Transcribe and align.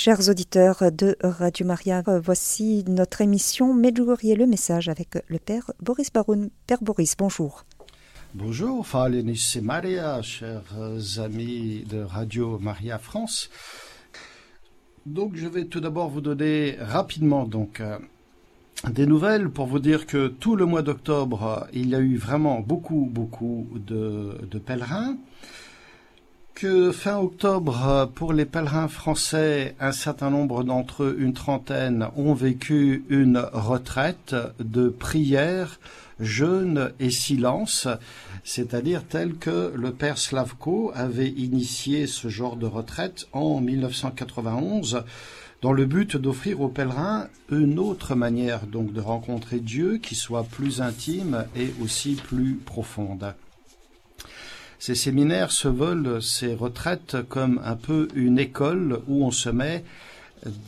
Chers 0.00 0.28
auditeurs 0.28 0.92
de 0.92 1.16
Radio 1.24 1.66
Maria, 1.66 2.04
voici 2.22 2.84
notre 2.86 3.20
émission 3.20 3.74
Medjugorje 3.74 4.32
le 4.36 4.46
message 4.46 4.88
avec 4.88 5.18
le 5.26 5.40
Père 5.40 5.72
Boris 5.82 6.12
Baroun. 6.12 6.50
Père 6.68 6.80
Boris, 6.82 7.16
bonjour. 7.18 7.64
Bonjour, 8.32 8.86
Falenis 8.86 9.54
et 9.56 9.60
Maria, 9.60 10.22
chers 10.22 10.62
amis 11.18 11.84
de 11.90 11.98
Radio 12.00 12.60
Maria 12.60 12.98
France. 12.98 13.50
Donc 15.04 15.34
je 15.34 15.48
vais 15.48 15.64
tout 15.64 15.80
d'abord 15.80 16.10
vous 16.10 16.20
donner 16.20 16.76
rapidement 16.78 17.44
donc 17.44 17.80
euh, 17.80 17.98
des 18.88 19.04
nouvelles 19.04 19.50
pour 19.50 19.66
vous 19.66 19.80
dire 19.80 20.06
que 20.06 20.28
tout 20.28 20.54
le 20.54 20.64
mois 20.64 20.82
d'octobre, 20.82 21.66
il 21.72 21.88
y 21.88 21.96
a 21.96 21.98
eu 21.98 22.18
vraiment 22.18 22.60
beaucoup, 22.60 23.08
beaucoup 23.10 23.66
de 23.74 24.58
pèlerins 24.64 25.16
que 26.58 26.90
fin 26.90 27.18
octobre, 27.18 28.10
pour 28.16 28.32
les 28.32 28.44
pèlerins 28.44 28.88
français, 28.88 29.76
un 29.78 29.92
certain 29.92 30.28
nombre 30.28 30.64
d'entre 30.64 31.04
eux, 31.04 31.16
une 31.20 31.32
trentaine, 31.32 32.08
ont 32.16 32.34
vécu 32.34 33.04
une 33.10 33.38
retraite 33.52 34.34
de 34.58 34.88
prière, 34.88 35.78
jeûne 36.18 36.90
et 36.98 37.10
silence, 37.10 37.86
c'est-à-dire 38.42 39.04
tel 39.08 39.36
que 39.36 39.72
le 39.72 39.92
père 39.92 40.18
Slavko 40.18 40.90
avait 40.96 41.30
initié 41.30 42.08
ce 42.08 42.26
genre 42.26 42.56
de 42.56 42.66
retraite 42.66 43.28
en 43.32 43.60
1991 43.60 45.04
dans 45.62 45.72
le 45.72 45.86
but 45.86 46.16
d'offrir 46.16 46.60
aux 46.60 46.68
pèlerins 46.68 47.28
une 47.52 47.78
autre 47.78 48.16
manière 48.16 48.66
donc 48.66 48.92
de 48.92 49.00
rencontrer 49.00 49.60
Dieu 49.60 49.98
qui 49.98 50.16
soit 50.16 50.42
plus 50.42 50.80
intime 50.80 51.46
et 51.54 51.72
aussi 51.80 52.14
plus 52.14 52.54
profonde. 52.54 53.32
Ces 54.78 54.94
séminaires 54.94 55.50
se 55.50 55.66
veulent, 55.66 56.22
ces 56.22 56.54
retraites, 56.54 57.16
comme 57.28 57.60
un 57.64 57.74
peu 57.74 58.08
une 58.14 58.38
école 58.38 59.00
où 59.08 59.24
on 59.24 59.32
se 59.32 59.50
met 59.50 59.84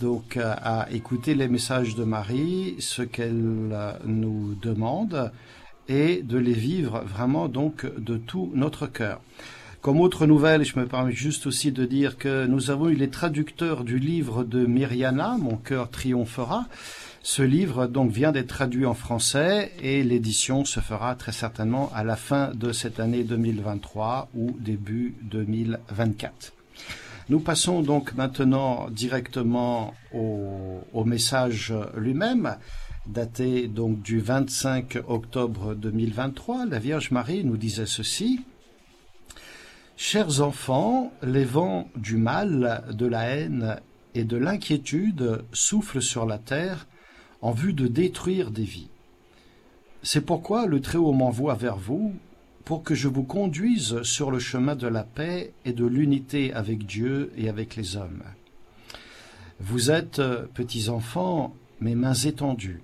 donc 0.00 0.36
à 0.36 0.88
écouter 0.90 1.34
les 1.34 1.46
messages 1.46 1.94
de 1.94 2.02
Marie, 2.02 2.74
ce 2.80 3.02
qu'elle 3.02 3.70
nous 4.04 4.54
demande, 4.60 5.30
et 5.88 6.22
de 6.22 6.38
les 6.38 6.52
vivre 6.52 7.04
vraiment 7.06 7.46
donc 7.48 7.86
de 7.98 8.16
tout 8.16 8.50
notre 8.54 8.86
cœur. 8.86 9.20
Comme 9.80 10.02
autre 10.02 10.26
nouvelle, 10.26 10.62
je 10.62 10.78
me 10.78 10.86
permets 10.86 11.10
juste 11.10 11.46
aussi 11.46 11.72
de 11.72 11.86
dire 11.86 12.18
que 12.18 12.44
nous 12.44 12.70
avons 12.70 12.90
eu 12.90 12.94
les 12.94 13.08
traducteurs 13.08 13.82
du 13.82 13.98
livre 13.98 14.44
de 14.44 14.66
Myriana, 14.66 15.38
Mon 15.40 15.56
cœur 15.56 15.88
triomphera, 15.88 16.66
ce 17.22 17.40
livre 17.40 17.86
donc 17.86 18.10
vient 18.10 18.30
d'être 18.30 18.48
traduit 18.48 18.84
en 18.84 18.92
français 18.92 19.72
et 19.82 20.02
l'édition 20.02 20.66
se 20.66 20.80
fera 20.80 21.14
très 21.14 21.32
certainement 21.32 21.90
à 21.94 22.04
la 22.04 22.16
fin 22.16 22.50
de 22.52 22.72
cette 22.72 23.00
année 23.00 23.24
2023 23.24 24.28
ou 24.34 24.54
début 24.60 25.14
2024. 25.22 26.52
Nous 27.30 27.40
passons 27.40 27.80
donc 27.80 28.12
maintenant 28.12 28.90
directement 28.90 29.94
au, 30.12 30.82
au 30.92 31.04
message 31.06 31.72
lui-même, 31.96 32.58
daté 33.06 33.66
donc 33.66 34.02
du 34.02 34.20
25 34.20 34.98
octobre 35.08 35.74
2023. 35.74 36.66
La 36.66 36.78
Vierge 36.78 37.12
Marie 37.12 37.44
nous 37.44 37.56
disait 37.56 37.86
ceci. 37.86 38.40
Chers 40.02 40.40
enfants, 40.40 41.12
les 41.22 41.44
vents 41.44 41.86
du 41.94 42.16
mal, 42.16 42.84
de 42.90 43.04
la 43.04 43.24
haine 43.24 43.76
et 44.14 44.24
de 44.24 44.38
l'inquiétude 44.38 45.44
soufflent 45.52 46.00
sur 46.00 46.24
la 46.24 46.38
terre 46.38 46.88
en 47.42 47.50
vue 47.52 47.74
de 47.74 47.86
détruire 47.86 48.50
des 48.50 48.64
vies. 48.64 48.88
C'est 50.02 50.22
pourquoi 50.22 50.64
le 50.64 50.80
Très-Haut 50.80 51.12
m'envoie 51.12 51.54
vers 51.54 51.76
vous 51.76 52.14
pour 52.64 52.82
que 52.82 52.94
je 52.94 53.08
vous 53.08 53.24
conduise 53.24 54.02
sur 54.02 54.30
le 54.30 54.38
chemin 54.38 54.74
de 54.74 54.88
la 54.88 55.04
paix 55.04 55.52
et 55.66 55.74
de 55.74 55.84
l'unité 55.84 56.54
avec 56.54 56.86
Dieu 56.86 57.30
et 57.36 57.50
avec 57.50 57.76
les 57.76 57.98
hommes. 57.98 58.22
Vous 59.60 59.90
êtes, 59.90 60.22
petits 60.54 60.88
enfants, 60.88 61.54
mes 61.78 61.94
mains 61.94 62.14
étendues. 62.14 62.80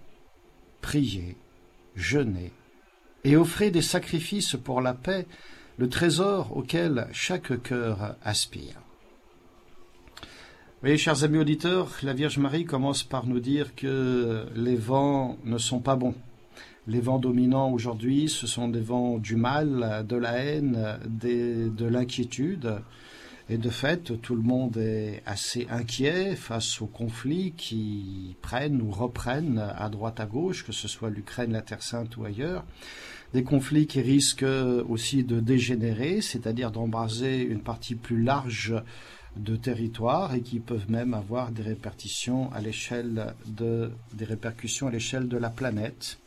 Priez, 0.83 1.39
jeûnez 1.94 2.53
et 3.25 3.37
offrez 3.37 3.70
des 3.70 3.83
sacrifices 3.83 4.55
pour 4.62 4.82
la 4.82 4.93
paix, 4.93 5.26
le 5.78 5.88
trésor 5.88 6.56
auquel 6.56 7.06
chaque 7.12 7.62
cœur 7.62 8.16
aspire. 8.22 8.81
Oui, 10.82 10.98
chers 10.98 11.25
amis 11.25 11.38
auditeurs, 11.38 11.91
la 12.03 12.12
Vierge 12.12 12.38
Marie 12.38 12.64
commence 12.64 13.03
par 13.03 13.26
nous 13.26 13.41
dire 13.41 13.75
que 13.75 14.47
les 14.54 14.76
vents 14.76 15.37
ne 15.44 15.59
sont 15.59 15.81
pas 15.81 15.97
bons. 15.97 16.14
Les 16.87 17.00
vents 17.00 17.19
dominants 17.19 17.72
aujourd'hui, 17.72 18.28
ce 18.28 18.47
sont 18.47 18.69
des 18.69 18.81
vents 18.81 19.19
du 19.19 19.37
mal, 19.37 20.04
de 20.09 20.16
la 20.16 20.38
haine, 20.38 20.98
de 21.06 21.87
l'inquiétude. 21.87 22.76
Et 23.48 23.58
de 23.58 23.70
fait, 23.70 24.20
tout 24.20 24.34
le 24.34 24.43
monde 24.43 24.76
est 24.76 25.22
assez 25.25 25.66
inquiet 25.70 26.37
face 26.37 26.81
aux 26.81 26.87
conflits 26.87 27.53
qui 27.56 28.37
prennent 28.43 28.82
ou 28.82 28.91
reprennent 28.91 29.58
à 29.58 29.88
droite 29.88 30.20
à 30.20 30.26
gauche, 30.26 30.64
que 30.64 30.72
ce 30.72 30.88
soit 30.88 31.10
l'Ukraine, 31.10 31.53
la 31.53 31.62
Terre 31.62 31.82
Sainte 31.82 32.16
ou 32.16 32.25
ailleurs. 32.25 32.64
Des 33.34 33.42
conflits 33.42 33.87
qui 33.87 34.00
risquent 34.00 34.47
aussi 34.88 35.25
de 35.25 35.41
dégénérer, 35.41 36.20
c'est-à-dire 36.20 36.70
d'embraser 36.70 37.42
une 37.42 37.60
partie 37.60 37.94
plus 37.94 38.22
large 38.22 38.75
de 39.37 39.56
territoire 39.56 40.34
et 40.34 40.41
qui 40.41 40.60
peuvent 40.60 40.91
même 40.91 41.14
avoir 41.14 41.50
des 41.50 41.62
répercussions 41.62 42.50
à 42.53 42.60
l'échelle 42.60 43.34
de 43.47 43.91
des 44.14 44.25
répercussions 44.25 44.87
à 44.88 44.91
l'échelle 44.91 45.28
de 45.28 45.37
la 45.37 45.50
planète. 45.50 46.19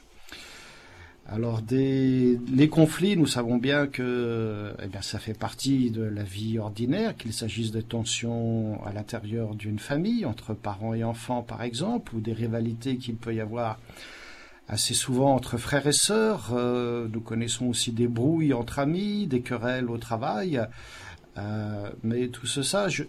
Alors 1.31 1.61
les 1.69 2.69
conflits, 2.69 3.15
nous 3.15 3.27
savons 3.27 3.57
bien 3.57 3.85
que 3.85 4.73
eh 4.81 5.01
ça 5.01 5.19
fait 5.19 5.37
partie 5.37 5.91
de 5.91 6.01
la 6.01 6.23
vie 6.23 6.57
ordinaire, 6.57 7.15
qu'il 7.15 7.33
s'agisse 7.33 7.71
de 7.71 7.81
tensions 7.81 8.83
à 8.83 8.91
l'intérieur 8.93 9.53
d'une 9.53 9.77
famille, 9.77 10.25
entre 10.25 10.55
parents 10.55 10.95
et 10.95 11.03
enfants 11.03 11.43
par 11.43 11.61
exemple, 11.61 12.15
ou 12.15 12.19
des 12.19 12.33
rivalités 12.33 12.97
qu'il 12.97 13.15
peut 13.15 13.35
y 13.35 13.41
avoir 13.41 13.79
assez 14.69 14.93
souvent 14.93 15.35
entre 15.35 15.57
frères 15.57 15.87
et 15.87 15.91
sœurs. 15.91 16.51
Euh, 16.53 17.07
nous 17.11 17.21
connaissons 17.21 17.65
aussi 17.65 17.91
des 17.91 18.07
brouilles 18.07 18.53
entre 18.53 18.79
amis, 18.79 19.27
des 19.27 19.41
querelles 19.41 19.89
au 19.89 19.97
travail. 19.97 20.61
Euh, 21.37 21.89
mais 22.03 22.27
tout, 22.27 22.47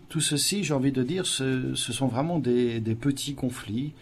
tout 0.08 0.20
ceci, 0.20 0.64
j'ai 0.64 0.74
envie 0.74 0.92
de 0.92 1.02
dire, 1.02 1.26
ce, 1.26 1.74
sont 1.74 2.06
vraiment 2.06 2.38
des, 2.38 2.80
petits 2.98 3.34
conflits. 3.34 3.92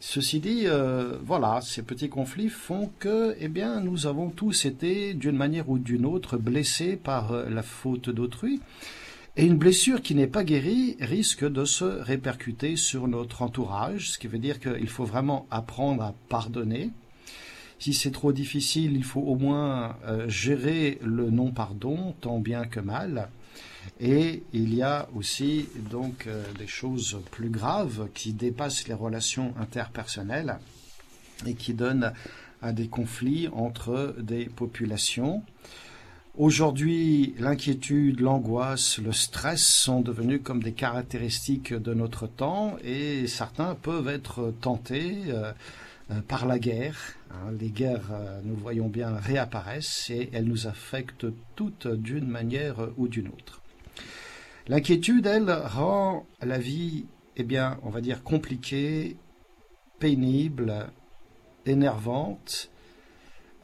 Ceci 0.00 0.38
dit, 0.38 0.62
euh, 0.66 1.16
voilà, 1.24 1.60
ces 1.60 1.82
petits 1.82 2.08
conflits 2.08 2.50
font 2.50 2.90
que, 2.98 3.34
eh 3.40 3.48
bien, 3.48 3.80
nous 3.80 4.06
avons 4.06 4.28
tous 4.28 4.64
été, 4.64 5.14
d'une 5.14 5.36
manière 5.36 5.68
ou 5.70 5.78
d'une 5.78 6.06
autre, 6.06 6.36
blessés 6.36 6.96
par 6.96 7.32
la 7.32 7.62
faute 7.62 8.10
d'autrui. 8.10 8.60
Et 9.38 9.46
une 9.46 9.56
blessure 9.56 10.02
qui 10.02 10.16
n'est 10.16 10.26
pas 10.26 10.42
guérie 10.42 10.96
risque 10.98 11.48
de 11.48 11.64
se 11.64 11.84
répercuter 11.84 12.74
sur 12.74 13.06
notre 13.06 13.42
entourage, 13.42 14.10
ce 14.10 14.18
qui 14.18 14.26
veut 14.26 14.40
dire 14.40 14.58
qu'il 14.58 14.88
faut 14.88 15.04
vraiment 15.04 15.46
apprendre 15.52 16.02
à 16.02 16.14
pardonner. 16.28 16.90
Si 17.78 17.94
c'est 17.94 18.10
trop 18.10 18.32
difficile, 18.32 18.96
il 18.96 19.04
faut 19.04 19.20
au 19.20 19.36
moins 19.36 19.96
gérer 20.26 20.98
le 21.04 21.30
non-pardon, 21.30 22.16
tant 22.20 22.40
bien 22.40 22.64
que 22.64 22.80
mal. 22.80 23.28
Et 24.00 24.42
il 24.52 24.74
y 24.74 24.82
a 24.82 25.08
aussi 25.14 25.68
donc 25.88 26.26
euh, 26.26 26.42
des 26.58 26.66
choses 26.66 27.20
plus 27.30 27.48
graves 27.48 28.08
qui 28.14 28.32
dépassent 28.32 28.88
les 28.88 28.94
relations 28.94 29.54
interpersonnelles 29.58 30.58
et 31.46 31.54
qui 31.54 31.74
donnent 31.74 32.12
à 32.60 32.72
des 32.72 32.88
conflits 32.88 33.48
entre 33.48 34.16
des 34.18 34.46
populations. 34.46 35.42
Aujourd'hui, 36.36 37.34
l'inquiétude, 37.38 38.20
l'angoisse, 38.20 38.98
le 38.98 39.12
stress 39.12 39.60
sont 39.60 40.00
devenus 40.00 40.40
comme 40.42 40.62
des 40.62 40.72
caractéristiques 40.72 41.74
de 41.74 41.94
notre 41.94 42.28
temps 42.28 42.76
et 42.84 43.26
certains 43.26 43.74
peuvent 43.74 44.08
être 44.08 44.54
tentés 44.60 45.16
euh, 45.28 45.52
euh, 46.10 46.20
par 46.20 46.46
la 46.46 46.60
guerre. 46.60 47.16
Hein. 47.30 47.52
Les 47.58 47.70
guerres, 47.70 48.12
nous 48.44 48.54
le 48.54 48.60
voyons 48.60 48.88
bien, 48.88 49.16
réapparaissent 49.16 50.10
et 50.10 50.30
elles 50.32 50.44
nous 50.44 50.68
affectent 50.68 51.26
toutes 51.56 51.88
d'une 51.88 52.28
manière 52.28 52.88
ou 52.96 53.08
d'une 53.08 53.28
autre. 53.28 53.62
L'inquiétude, 54.68 55.26
elle, 55.26 55.50
rend 55.50 56.26
la 56.42 56.58
vie, 56.58 57.06
eh 57.36 57.42
bien, 57.42 57.78
on 57.82 57.88
va 57.88 58.00
dire 58.00 58.22
compliquée, 58.22 59.16
pénible, 59.98 60.86
énervante. 61.64 62.70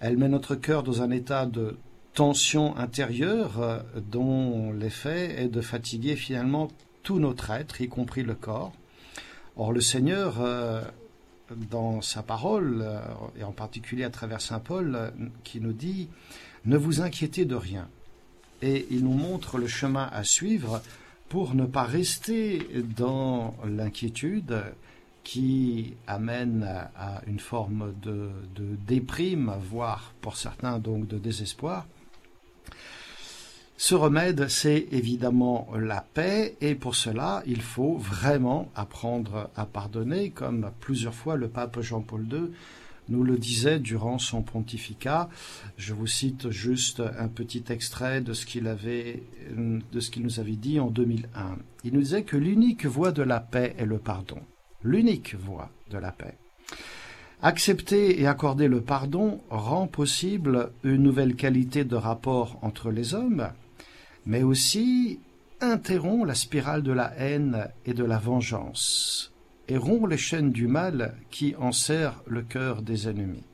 Elle 0.00 0.16
met 0.16 0.28
notre 0.28 0.54
cœur 0.54 0.82
dans 0.82 1.02
un 1.02 1.10
état 1.10 1.46
de 1.46 1.76
tension 2.14 2.76
intérieure 2.76 3.60
euh, 3.60 3.80
dont 4.10 4.72
l'effet 4.72 5.42
est 5.42 5.48
de 5.48 5.60
fatiguer 5.60 6.16
finalement 6.16 6.68
tout 7.02 7.18
notre 7.18 7.50
être, 7.50 7.80
y 7.80 7.88
compris 7.88 8.22
le 8.22 8.34
corps. 8.34 8.72
Or, 9.56 9.72
le 9.72 9.80
Seigneur, 9.80 10.40
euh, 10.40 10.82
dans 11.70 12.00
sa 12.00 12.22
parole, 12.22 12.80
euh, 12.82 13.00
et 13.38 13.44
en 13.44 13.52
particulier 13.52 14.04
à 14.04 14.10
travers 14.10 14.40
Saint 14.40 14.60
Paul, 14.60 15.12
qui 15.42 15.60
nous 15.60 15.72
dit, 15.72 16.08
ne 16.64 16.76
vous 16.76 17.00
inquiétez 17.02 17.44
de 17.44 17.54
rien 17.54 17.88
et 18.62 18.86
il 18.90 19.04
nous 19.04 19.12
montre 19.12 19.58
le 19.58 19.66
chemin 19.66 20.08
à 20.12 20.24
suivre 20.24 20.80
pour 21.28 21.54
ne 21.54 21.66
pas 21.66 21.82
rester 21.82 22.66
dans 22.96 23.54
l'inquiétude 23.66 24.62
qui 25.22 25.94
amène 26.06 26.62
à 26.96 27.22
une 27.26 27.40
forme 27.40 27.94
de, 28.02 28.30
déprime, 28.86 29.54
voire 29.70 30.14
pour 30.20 30.36
certains 30.36 30.78
donc 30.78 31.06
de 31.06 31.18
désespoir. 31.18 31.86
Ce 33.76 33.94
remède, 33.94 34.48
c'est 34.48 34.86
évidemment 34.92 35.68
la 35.76 36.00
paix, 36.00 36.56
et 36.60 36.74
pour 36.74 36.94
cela, 36.94 37.42
il 37.46 37.60
faut 37.60 37.96
vraiment 37.96 38.70
apprendre 38.74 39.50
à 39.56 39.66
pardonner, 39.66 40.30
comme 40.30 40.70
plusieurs 40.80 41.14
fois 41.14 41.36
le 41.36 41.48
pape 41.48 41.80
Jean-Paul 41.80 42.26
II 42.30 42.50
nous 43.08 43.22
le 43.22 43.38
disait 43.38 43.78
durant 43.78 44.18
son 44.18 44.42
pontificat. 44.42 45.28
Je 45.76 45.94
vous 45.94 46.06
cite 46.06 46.50
juste 46.50 47.02
un 47.18 47.28
petit 47.28 47.64
extrait 47.68 48.20
de 48.20 48.32
ce 48.32 48.46
qu'il 48.46 48.66
avait, 48.66 49.22
de 49.50 50.00
ce 50.00 50.10
qu'il 50.10 50.22
nous 50.22 50.40
avait 50.40 50.56
dit 50.56 50.80
en 50.80 50.90
2001. 50.90 51.58
Il 51.84 51.92
nous 51.92 52.00
disait 52.00 52.24
que 52.24 52.36
l'unique 52.36 52.86
voie 52.86 53.12
de 53.12 53.22
la 53.22 53.40
paix 53.40 53.74
est 53.78 53.86
le 53.86 53.98
pardon. 53.98 54.40
L'unique 54.82 55.34
voie 55.34 55.70
de 55.90 55.98
la 55.98 56.12
paix. 56.12 56.38
Accepter 57.46 58.22
et 58.22 58.26
accorder 58.26 58.68
le 58.68 58.80
pardon 58.80 59.38
rend 59.50 59.86
possible 59.86 60.70
une 60.82 61.02
nouvelle 61.02 61.36
qualité 61.36 61.84
de 61.84 61.94
rapport 61.94 62.58
entre 62.62 62.90
les 62.90 63.12
hommes, 63.12 63.50
mais 64.24 64.42
aussi 64.42 65.20
interrompt 65.60 66.26
la 66.26 66.34
spirale 66.34 66.82
de 66.82 66.92
la 66.92 67.12
haine 67.18 67.68
et 67.84 67.92
de 67.92 68.02
la 68.02 68.16
vengeance 68.16 69.30
et 69.68 69.76
rompt 69.76 70.08
les 70.08 70.16
chaînes 70.16 70.52
du 70.52 70.68
mal 70.68 71.16
qui 71.30 71.54
enserrent 71.56 72.22
le 72.26 72.40
cœur 72.40 72.80
des 72.80 73.10
ennemis. 73.10 73.44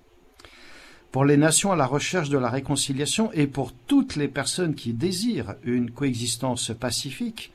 Pour 1.11 1.25
les 1.25 1.37
nations 1.37 1.73
à 1.73 1.77
la 1.77 1.87
recherche 1.87 2.29
de 2.29 2.39
la 2.39 2.49
réconciliation 2.49 3.33
et 3.33 3.49
pour 3.49 3.73
toutes 3.89 4.15
les 4.15 4.29
personnes 4.29 4.77
qui 4.77 4.93
désirent 4.93 5.57
une 5.65 5.91
coexistence 5.91 6.71
pacifique 6.79 7.51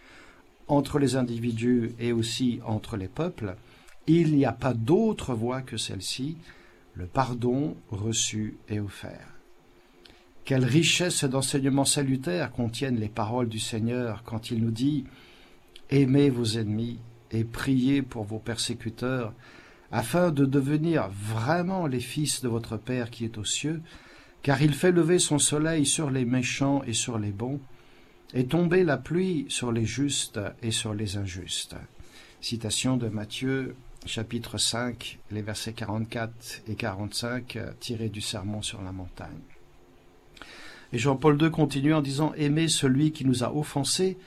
entre 0.67 0.99
les 0.99 1.15
individus 1.15 1.93
et 1.97 2.11
aussi 2.11 2.59
entre 2.65 2.97
les 2.97 3.07
peuples, 3.07 3.55
il 4.07 4.35
n'y 4.35 4.45
a 4.45 4.51
pas 4.51 4.73
d'autre 4.73 5.33
voie 5.33 5.61
que 5.61 5.77
celle-ci, 5.77 6.37
le 6.93 7.07
pardon 7.07 7.75
reçu 7.89 8.57
et 8.69 8.79
offert. 8.79 9.35
Quelle 10.45 10.63
richesse 10.63 11.23
d'enseignements 11.23 11.85
salutaires 11.85 12.51
contiennent 12.51 12.99
les 12.99 13.09
paroles 13.09 13.49
du 13.49 13.59
Seigneur 13.59 14.23
quand 14.23 14.51
il 14.51 14.63
nous 14.63 14.71
dit 14.71 15.05
Aimez 15.89 16.29
vos 16.29 16.45
ennemis 16.45 16.99
et 17.31 17.43
priez 17.43 18.01
pour 18.01 18.23
vos 18.23 18.39
persécuteurs, 18.39 19.33
afin 19.91 20.31
de 20.31 20.45
devenir 20.45 21.09
vraiment 21.09 21.87
les 21.87 21.99
fils 21.99 22.41
de 22.41 22.47
votre 22.47 22.77
Père 22.77 23.09
qui 23.09 23.25
est 23.25 23.37
aux 23.37 23.45
cieux, 23.45 23.81
car 24.43 24.61
il 24.61 24.73
fait 24.73 24.91
lever 24.91 25.17
son 25.17 25.39
soleil 25.39 25.85
sur 25.85 26.11
les 26.11 26.25
méchants 26.25 26.83
et 26.83 26.93
sur 26.93 27.17
les 27.17 27.31
bons, 27.31 27.59
et 28.33 28.45
tomber 28.45 28.83
la 28.83 28.97
pluie 28.97 29.45
sur 29.49 29.71
les 29.71 29.85
justes 29.85 30.39
et 30.61 30.71
sur 30.71 30.93
les 30.93 31.17
injustes. 31.17 31.75
Citation 32.41 32.97
de 32.97 33.07
Matthieu 33.07 33.75
chapitre 34.05 34.57
5, 34.57 35.19
les 35.31 35.41
versets 35.41 35.73
44 35.73 36.61
et 36.67 36.75
45 36.75 37.57
tirés 37.79 38.09
du 38.09 38.21
Sermon 38.21 38.61
sur 38.61 38.81
la 38.81 38.91
montagne. 38.91 39.41
Et 40.93 40.97
Jean-Paul 40.97 41.41
II 41.41 41.51
continue 41.51 41.93
en 41.93 42.01
disant 42.01 42.33
Aimer 42.35 42.67
celui 42.67 43.11
qui 43.11 43.25
nous 43.25 43.43
a 43.43 43.53
offensés 43.53 44.17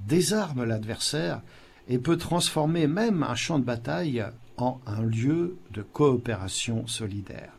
désarme 0.00 0.64
l'adversaire 0.64 1.42
et 1.88 1.98
peut 1.98 2.16
transformer 2.16 2.86
même 2.86 3.22
un 3.22 3.34
champ 3.34 3.58
de 3.58 3.64
bataille 3.64 4.24
en 4.56 4.80
un 4.86 5.02
lieu 5.02 5.58
de 5.72 5.82
coopération 5.82 6.86
solidaire. 6.86 7.52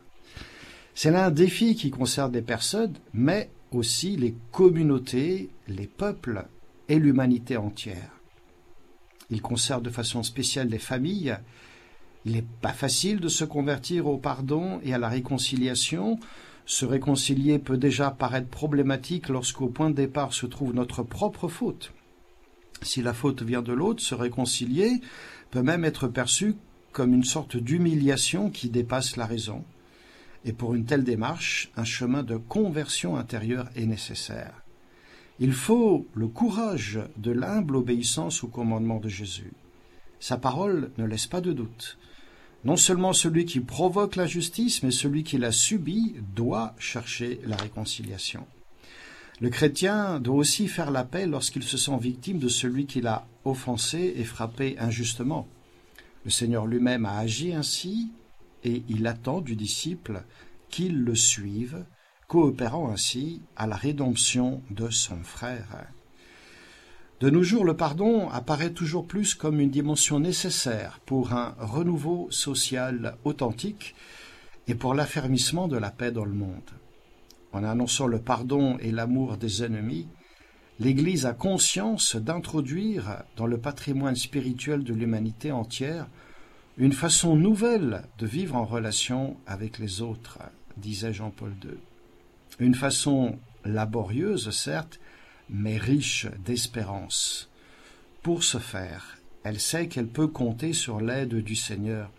C'est 0.94 1.10
là 1.10 1.26
un 1.26 1.30
défi 1.30 1.76
qui 1.76 1.90
concerne 1.90 2.32
des 2.32 2.42
personnes, 2.42 2.94
mais 3.12 3.50
aussi 3.70 4.16
les 4.16 4.34
communautés, 4.50 5.50
les 5.68 5.86
peuples 5.86 6.44
et 6.88 6.98
l'humanité 6.98 7.56
entière. 7.56 8.17
Il 9.30 9.42
concerne 9.42 9.82
de 9.82 9.90
façon 9.90 10.22
spéciale 10.22 10.68
les 10.68 10.78
familles. 10.78 11.36
Il 12.24 12.32
n'est 12.32 12.44
pas 12.60 12.72
facile 12.72 13.20
de 13.20 13.28
se 13.28 13.44
convertir 13.44 14.06
au 14.06 14.16
pardon 14.16 14.80
et 14.82 14.94
à 14.94 14.98
la 14.98 15.08
réconciliation. 15.08 16.18
Se 16.66 16.84
réconcilier 16.84 17.58
peut 17.58 17.76
déjà 17.76 18.10
paraître 18.10 18.48
problématique 18.48 19.28
lorsqu'au 19.28 19.68
point 19.68 19.90
de 19.90 19.94
départ 19.94 20.32
se 20.32 20.46
trouve 20.46 20.74
notre 20.74 21.02
propre 21.02 21.48
faute. 21.48 21.92
Si 22.82 23.02
la 23.02 23.12
faute 23.12 23.42
vient 23.42 23.62
de 23.62 23.72
l'autre, 23.72 24.02
se 24.02 24.14
réconcilier 24.14 25.00
peut 25.50 25.62
même 25.62 25.84
être 25.84 26.08
perçu 26.08 26.54
comme 26.92 27.14
une 27.14 27.24
sorte 27.24 27.56
d'humiliation 27.56 28.50
qui 28.50 28.68
dépasse 28.68 29.16
la 29.16 29.26
raison. 29.26 29.64
Et 30.44 30.52
pour 30.52 30.74
une 30.74 30.84
telle 30.84 31.04
démarche, 31.04 31.70
un 31.76 31.84
chemin 31.84 32.22
de 32.22 32.36
conversion 32.36 33.16
intérieure 33.16 33.68
est 33.76 33.86
nécessaire. 33.86 34.62
Il 35.40 35.52
faut 35.52 36.06
le 36.14 36.26
courage 36.26 36.98
de 37.16 37.30
l'humble 37.30 37.76
obéissance 37.76 38.42
au 38.42 38.48
commandement 38.48 38.98
de 38.98 39.08
Jésus. 39.08 39.52
Sa 40.18 40.36
parole 40.36 40.90
ne 40.98 41.04
laisse 41.04 41.26
pas 41.26 41.40
de 41.40 41.52
doute. 41.52 41.96
Non 42.64 42.76
seulement 42.76 43.12
celui 43.12 43.44
qui 43.44 43.60
provoque 43.60 44.16
la 44.16 44.26
justice, 44.26 44.82
mais 44.82 44.90
celui 44.90 45.22
qui 45.22 45.38
la 45.38 45.52
subit 45.52 46.16
doit 46.34 46.74
chercher 46.78 47.40
la 47.44 47.56
réconciliation. 47.56 48.46
Le 49.40 49.50
chrétien 49.50 50.18
doit 50.18 50.34
aussi 50.34 50.66
faire 50.66 50.90
la 50.90 51.04
paix 51.04 51.26
lorsqu'il 51.26 51.62
se 51.62 51.76
sent 51.76 51.96
victime 52.00 52.40
de 52.40 52.48
celui 52.48 52.86
qui 52.86 53.00
l'a 53.00 53.24
offensé 53.44 54.14
et 54.16 54.24
frappé 54.24 54.76
injustement. 54.80 55.46
Le 56.24 56.30
Seigneur 56.32 56.66
lui-même 56.66 57.06
a 57.06 57.16
agi 57.18 57.52
ainsi 57.52 58.10
et 58.64 58.82
il 58.88 59.06
attend 59.06 59.40
du 59.40 59.54
disciple 59.54 60.24
qu'il 60.68 61.04
le 61.04 61.14
suive, 61.14 61.84
coopérant 62.28 62.90
ainsi 62.90 63.42
à 63.56 63.66
la 63.66 63.74
rédemption 63.74 64.62
de 64.70 64.88
son 64.90 65.24
frère. 65.24 65.86
De 67.20 67.30
nos 67.30 67.42
jours, 67.42 67.64
le 67.64 67.76
pardon 67.76 68.28
apparaît 68.30 68.72
toujours 68.72 69.06
plus 69.06 69.34
comme 69.34 69.58
une 69.58 69.70
dimension 69.70 70.20
nécessaire 70.20 71.00
pour 71.04 71.32
un 71.32 71.56
renouveau 71.58 72.28
social 72.30 73.16
authentique 73.24 73.96
et 74.68 74.76
pour 74.76 74.94
l'affermissement 74.94 75.66
de 75.66 75.76
la 75.76 75.90
paix 75.90 76.12
dans 76.12 76.24
le 76.24 76.34
monde 76.34 76.70
en 77.52 77.64
annonçant 77.64 78.06
le 78.06 78.20
pardon 78.20 78.78
et 78.78 78.90
l'amour 78.90 79.36
des 79.36 79.64
ennemis, 79.64 80.08
l'Église 80.78 81.26
a 81.26 81.32
conscience 81.32 82.16
d'introduire 82.16 83.24
dans 83.36 83.46
le 83.46 83.58
patrimoine 83.58 84.16
spirituel 84.16 84.84
de 84.84 84.94
l'humanité 84.94 85.50
entière 85.50 86.06
une 86.76 86.92
façon 86.92 87.34
nouvelle 87.34 88.02
de 88.18 88.26
vivre 88.26 88.54
en 88.54 88.64
relation 88.64 89.36
avec 89.46 89.78
les 89.78 90.02
autres, 90.02 90.38
disait 90.76 91.12
Jean-Paul 91.12 91.54
II. 91.64 91.87
Une 92.58 92.74
façon 92.74 93.38
laborieuse, 93.64 94.50
certes, 94.50 95.00
mais 95.48 95.76
riche 95.76 96.26
d'espérance. 96.44 97.48
Pour 98.22 98.42
ce 98.42 98.58
faire, 98.58 99.18
elle 99.44 99.60
sait 99.60 99.88
qu'elle 99.88 100.08
peut 100.08 100.26
compter 100.26 100.72
sur 100.72 101.00
l'aide 101.00 101.34
du 101.34 101.54
Seigneur, 101.54 102.10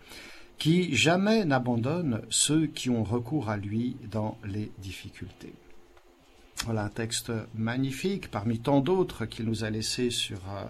qui 0.58 0.94
jamais 0.94 1.44
n'abandonne 1.44 2.22
ceux 2.28 2.66
qui 2.66 2.90
ont 2.90 3.04
recours 3.04 3.48
à 3.48 3.56
lui 3.56 3.96
dans 4.10 4.38
les 4.44 4.70
difficultés. 4.78 5.54
Voilà 6.64 6.84
un 6.84 6.88
texte 6.88 7.32
magnifique 7.54 8.30
parmi 8.30 8.58
tant 8.58 8.80
d'autres 8.80 9.24
qu'il 9.24 9.46
nous 9.46 9.64
a 9.64 9.70
laissé 9.70 10.10
sur 10.10 10.38
euh, 10.50 10.64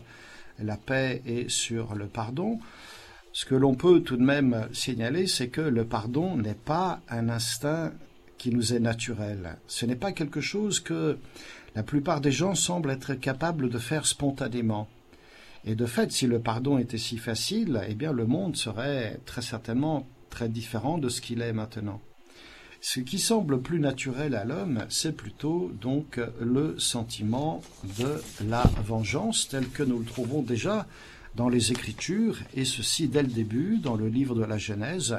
la 0.61 0.77
paix 0.77 1.23
et 1.27 1.49
sur 1.49 1.95
le 1.95 2.07
pardon. 2.07 2.61
Ce 3.33 3.45
que 3.45 3.57
l'on 3.57 3.75
peut 3.75 4.01
tout 4.01 4.17
de 4.17 4.23
même 4.23 4.69
signaler, 4.73 5.27
c'est 5.27 5.49
que 5.49 5.61
le 5.61 5.85
pardon 5.85 6.37
n'est 6.37 6.55
pas 6.55 7.01
un 7.09 7.29
instinct 7.29 7.93
qui 8.41 8.51
nous 8.51 8.73
est 8.73 8.81
naturel. 8.81 9.59
Ce 9.67 9.85
n'est 9.85 9.97
pas 9.97 10.13
quelque 10.13 10.41
chose 10.41 10.81
que 10.81 11.19
la 11.75 11.83
plupart 11.83 12.23
des 12.23 12.33
gens 12.33 12.55
semblent 12.55 12.91
être 12.91 13.13
capables 13.13 13.69
de 13.69 13.79
faire 13.79 14.07
spontanément. 14.07 14.89
Et 15.67 15.75
de 15.75 15.85
fait, 15.85 16.11
si 16.11 16.27
le 16.27 16.39
pardon 16.39 16.79
était 16.79 16.97
si 16.97 17.19
facile, 17.19 17.83
eh 17.87 17.95
bien 17.95 18.15
le 18.15 18.25
monde 18.25 18.57
serait 18.57 19.21
très 19.27 19.43
certainement 19.43 20.09
très 20.31 20.49
différent 20.49 20.97
de 20.97 21.11
ce 21.11 21.21
qu'il 21.21 21.43
est 21.43 21.53
maintenant. 21.53 22.01
Ce 22.81 23.01
qui 23.01 23.19
semble 23.19 23.61
plus 23.61 23.79
naturel 23.79 24.35
à 24.35 24.47
l'homme, 24.47 24.87
c'est 24.89 25.15
plutôt 25.15 25.71
donc 25.79 26.19
le 26.41 26.79
sentiment 26.79 27.61
de 27.99 28.23
la 28.49 28.63
vengeance 28.87 29.49
tel 29.49 29.69
que 29.69 29.83
nous 29.83 29.99
le 29.99 30.07
trouvons 30.07 30.41
déjà 30.41 30.87
dans 31.35 31.51
les 31.51 31.73
Écritures, 31.73 32.39
et 32.55 32.65
ceci 32.65 33.07
dès 33.07 33.23
le 33.23 33.29
début, 33.29 33.77
dans 33.77 33.97
le 33.97 34.09
livre 34.09 34.35
de 34.35 34.45
la 34.45 34.57
Genèse. 34.57 35.19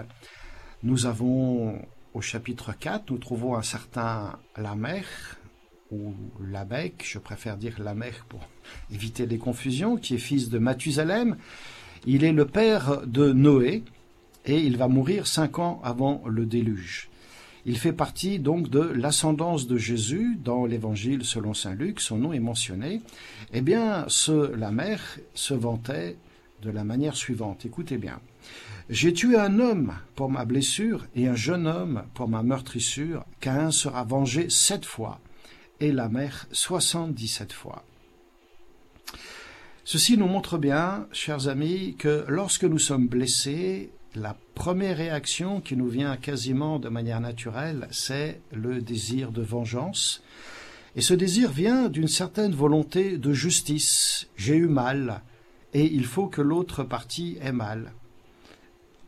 Nous 0.82 1.06
avons 1.06 1.80
au 2.14 2.22
chapitre 2.22 2.74
4, 2.78 3.10
nous 3.12 3.18
trouvons 3.18 3.56
un 3.56 3.62
certain 3.62 4.38
Lamech, 4.58 5.06
ou 5.92 6.14
Lamech, 6.40 6.94
je 7.04 7.20
préfère 7.20 7.58
dire 7.58 7.76
Lamech 7.80 8.24
pour 8.30 8.42
éviter 8.92 9.26
les 9.26 9.38
confusions, 9.38 9.98
qui 9.98 10.16
est 10.16 10.20
fils 10.20 10.50
de 10.50 10.58
Mathusalem. 10.58 11.38
Il 12.06 12.24
est 12.24 12.34
le 12.34 12.46
père 12.46 13.06
de 13.06 13.32
Noé 13.32 13.84
et 14.46 14.60
il 14.60 14.78
va 14.78 14.88
mourir 14.88 15.28
cinq 15.28 15.60
ans 15.60 15.82
avant 15.84 16.24
le 16.28 16.46
déluge. 16.46 17.10
Il 17.66 17.78
fait 17.78 17.94
partie 17.94 18.40
donc 18.40 18.70
de 18.70 18.80
l'ascendance 18.80 19.68
de 19.68 19.78
Jésus 19.78 20.38
dans 20.44 20.66
l'évangile 20.66 21.24
selon 21.24 21.54
saint 21.54 21.76
Luc, 21.76 22.00
son 22.00 22.18
nom 22.18 22.34
est 22.34 22.40
mentionné. 22.40 23.02
Eh 23.54 23.62
bien, 23.62 24.06
ce 24.08 24.56
Lamech 24.56 25.20
se 25.36 25.54
vantait 25.54 26.18
de 26.62 26.70
la 26.70 26.84
manière 26.84 27.16
suivante. 27.16 27.66
Écoutez 27.66 27.98
bien. 27.98 28.20
J'ai 28.90 29.14
tué 29.14 29.38
un 29.38 29.60
homme 29.60 29.94
pour 30.16 30.30
ma 30.30 30.46
blessure 30.46 31.06
et 31.16 31.28
un 31.28 31.36
jeune 31.36 31.68
homme 31.68 32.04
pour 32.14 32.28
ma 32.28 32.44
meurtrissure. 32.44 33.26
Caïn 33.40 33.72
sera 33.72 34.04
vengé 34.04 34.50
sept 34.50 34.86
fois 34.86 35.20
et 35.80 35.92
la 35.92 36.10
mère 36.10 36.48
soixante-dix-sept 36.52 37.54
fois. 37.54 37.84
Ceci 39.84 40.18
nous 40.18 40.28
montre 40.28 40.58
bien, 40.58 41.08
chers 41.12 41.48
amis, 41.48 41.96
que 41.98 42.26
lorsque 42.28 42.66
nous 42.66 42.80
sommes 42.80 43.08
blessés, 43.08 43.92
la 44.16 44.38
première 44.56 44.98
réaction 44.98 45.62
qui 45.62 45.76
nous 45.76 45.88
vient 45.88 46.18
quasiment 46.18 46.78
de 46.78 46.90
manière 46.90 47.22
naturelle, 47.22 47.88
c'est 47.92 48.42
le 48.52 48.82
désir 48.82 49.32
de 49.32 49.42
vengeance. 49.42 50.22
Et 50.96 51.02
ce 51.02 51.14
désir 51.14 51.52
vient 51.52 51.88
d'une 51.90 52.08
certaine 52.08 52.54
volonté 52.54 53.18
de 53.18 53.34
justice. 53.34 54.28
J'ai 54.36 54.56
eu 54.56 54.68
mal, 54.68 55.22
et 55.74 55.86
il 55.86 56.06
faut 56.06 56.28
que 56.28 56.42
l'autre 56.42 56.84
partie 56.84 57.38
ait 57.42 57.52
mal. 57.52 57.94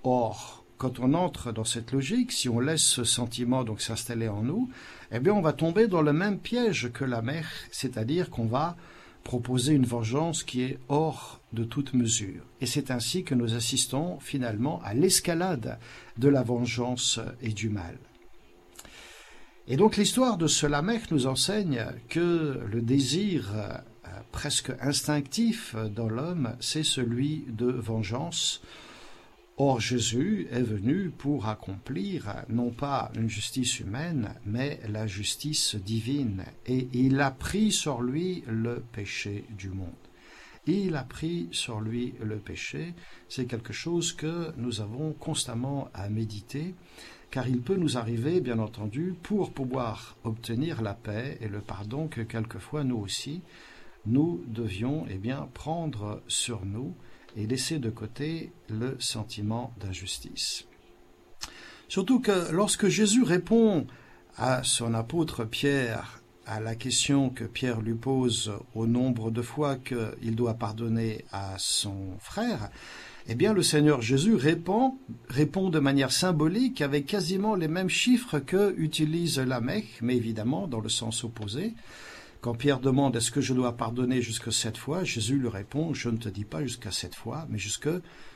Or, 0.04 0.64
quand 0.78 1.00
on 1.00 1.14
entre 1.14 1.52
dans 1.52 1.64
cette 1.64 1.92
logique, 1.92 2.32
si 2.32 2.50
on 2.50 2.60
laisse 2.60 2.84
ce 2.84 3.04
sentiment 3.04 3.64
donc 3.64 3.82
s'installer 3.82 4.28
en 4.28 4.44
nous, 4.44 4.70
eh 5.12 5.20
bien 5.20 5.34
on 5.34 5.42
va 5.42 5.54
tomber 5.54 5.88
dans 5.88 6.02
le 6.02 6.14
même 6.14 6.40
piège 6.40 6.92
que 6.92 7.06
la 7.06 7.22
mère, 7.22 7.50
c'est-à-dire 7.72 8.30
qu'on 8.30 8.46
va 8.46 8.76
proposer 9.24 9.74
une 9.74 9.86
vengeance 9.86 10.44
qui 10.44 10.64
est 10.64 10.80
hors 10.90 11.40
de 11.54 11.64
toute 11.64 11.94
mesure. 11.94 12.44
Et 12.60 12.66
c'est 12.66 12.92
ainsi 12.92 13.24
que 13.24 13.36
nous 13.36 13.56
assistons 13.56 14.20
finalement 14.20 14.82
à 14.84 14.94
l'escalade 14.94 15.80
de 16.18 16.28
la 16.28 16.44
vengeance 16.44 17.20
et 17.42 17.54
du 17.54 17.70
mal. 17.70 17.98
Et 19.68 19.78
donc 19.78 19.96
l'histoire 19.96 20.38
de 20.38 20.48
ce 20.48 20.68
Lamech 20.68 21.10
nous 21.12 21.28
enseigne 21.28 21.86
que 22.10 22.60
le 22.70 22.82
désir 22.82 23.54
presque 24.32 24.72
instinctif 24.82 25.76
dans 25.76 26.10
l'homme, 26.10 26.56
c'est 26.60 26.84
celui 26.84 27.46
de 27.48 27.68
vengeance. 27.68 28.62
Or 29.58 29.80
Jésus 29.80 30.48
est 30.52 30.64
venu 30.64 31.12
pour 31.12 31.48
accomplir 31.48 32.44
non 32.50 32.72
pas 32.72 33.12
une 33.16 33.30
justice 33.30 33.80
humaine, 33.80 34.34
mais 34.46 34.80
la 34.90 35.06
justice 35.06 35.76
divine, 35.76 36.44
et 36.66 36.88
il 36.94 37.20
a 37.22 37.30
pris 37.30 37.72
sur 37.72 38.02
lui 38.02 38.44
le 38.48 38.84
péché 38.92 39.46
du 39.56 39.70
monde. 39.70 39.90
Il 40.66 40.96
a 40.96 41.04
pris 41.04 41.50
sur 41.52 41.82
lui 41.82 42.16
le 42.24 42.38
péché, 42.38 42.94
c'est 43.30 43.46
quelque 43.46 43.74
chose 43.74 44.14
que 44.14 44.54
nous 44.58 44.82
avons 44.82 45.14
constamment 45.14 45.90
à 45.94 46.10
méditer, 46.10 46.74
car 47.30 47.48
il 47.48 47.62
peut 47.62 47.76
nous 47.76 47.98
arriver, 47.98 48.42
bien 48.42 48.60
entendu, 48.60 49.14
pour 49.22 49.52
pouvoir 49.52 50.16
obtenir 50.24 50.82
la 50.82 50.94
paix 50.94 51.38
et 51.42 51.48
le 51.48 51.60
pardon 51.60 52.08
que 52.08 52.22
quelquefois 52.22 52.84
nous 52.84 52.98
aussi, 52.98 53.42
nous 54.06 54.44
devions 54.48 55.06
eh 55.10 55.18
bien, 55.18 55.48
prendre 55.54 56.22
sur 56.28 56.66
nous 56.66 56.96
et 57.36 57.48
laisser 57.48 57.80
de 57.80 57.90
côté 57.90 58.52
le 58.70 58.96
sentiment 59.00 59.74
d'injustice. 59.80 60.66
Surtout 61.88 62.20
que 62.20 62.52
lorsque 62.52 62.88
Jésus 62.88 63.24
répond 63.24 63.88
à 64.38 64.64
son 64.64 64.94
apôtre 64.94 65.46
Pierre 65.46 66.22
à 66.46 66.60
la 66.60 66.76
question 66.76 67.30
que 67.30 67.46
Pierre 67.46 67.82
lui 67.82 67.94
pose 67.94 68.52
au 68.76 68.86
nombre 68.86 69.32
de 69.32 69.42
fois 69.42 69.78
qu'il 69.78 70.36
doit 70.36 70.56
pardonner 70.56 71.24
à 71.32 71.56
son 71.58 72.18
frère, 72.20 72.70
eh 73.28 73.36
bien, 73.36 73.54
le 73.54 73.64
Seigneur 73.64 74.02
Jésus 74.02 74.36
répond, 74.36 74.98
répond 75.30 75.70
de 75.70 75.80
manière 75.80 76.12
symbolique 76.12 76.82
avec 76.82 77.06
quasiment 77.06 77.56
les 77.56 77.70
mêmes 77.70 77.90
chiffres 77.90 78.40
que 78.40 78.76
utilise 78.78 79.40
la 79.40 79.62
Mecque, 79.62 80.00
mais 80.02 80.18
évidemment 80.18 80.68
dans 80.68 80.82
le 80.82 80.90
sens 80.90 81.24
opposé. 81.24 81.74
Quand 82.44 82.56
Pierre 82.56 82.82
demande 82.82 83.16
est-ce 83.16 83.32
que 83.32 83.40
je 83.40 83.54
dois 83.54 83.78
pardonner 83.78 84.22
jusqu'à 84.22 84.52
sept 84.52 84.78
fois, 84.78 85.06
Jésus 85.06 85.38
lui 85.38 85.48
répond 85.48 85.94
je 85.94 86.10
ne 86.10 86.18
te 86.18 86.28
dis 86.28 86.44
pas 86.44 86.62
jusqu'à 86.62 86.92
sept 86.92 87.16
fois, 87.16 87.48
mais 87.50 87.58
jusque 87.58 87.88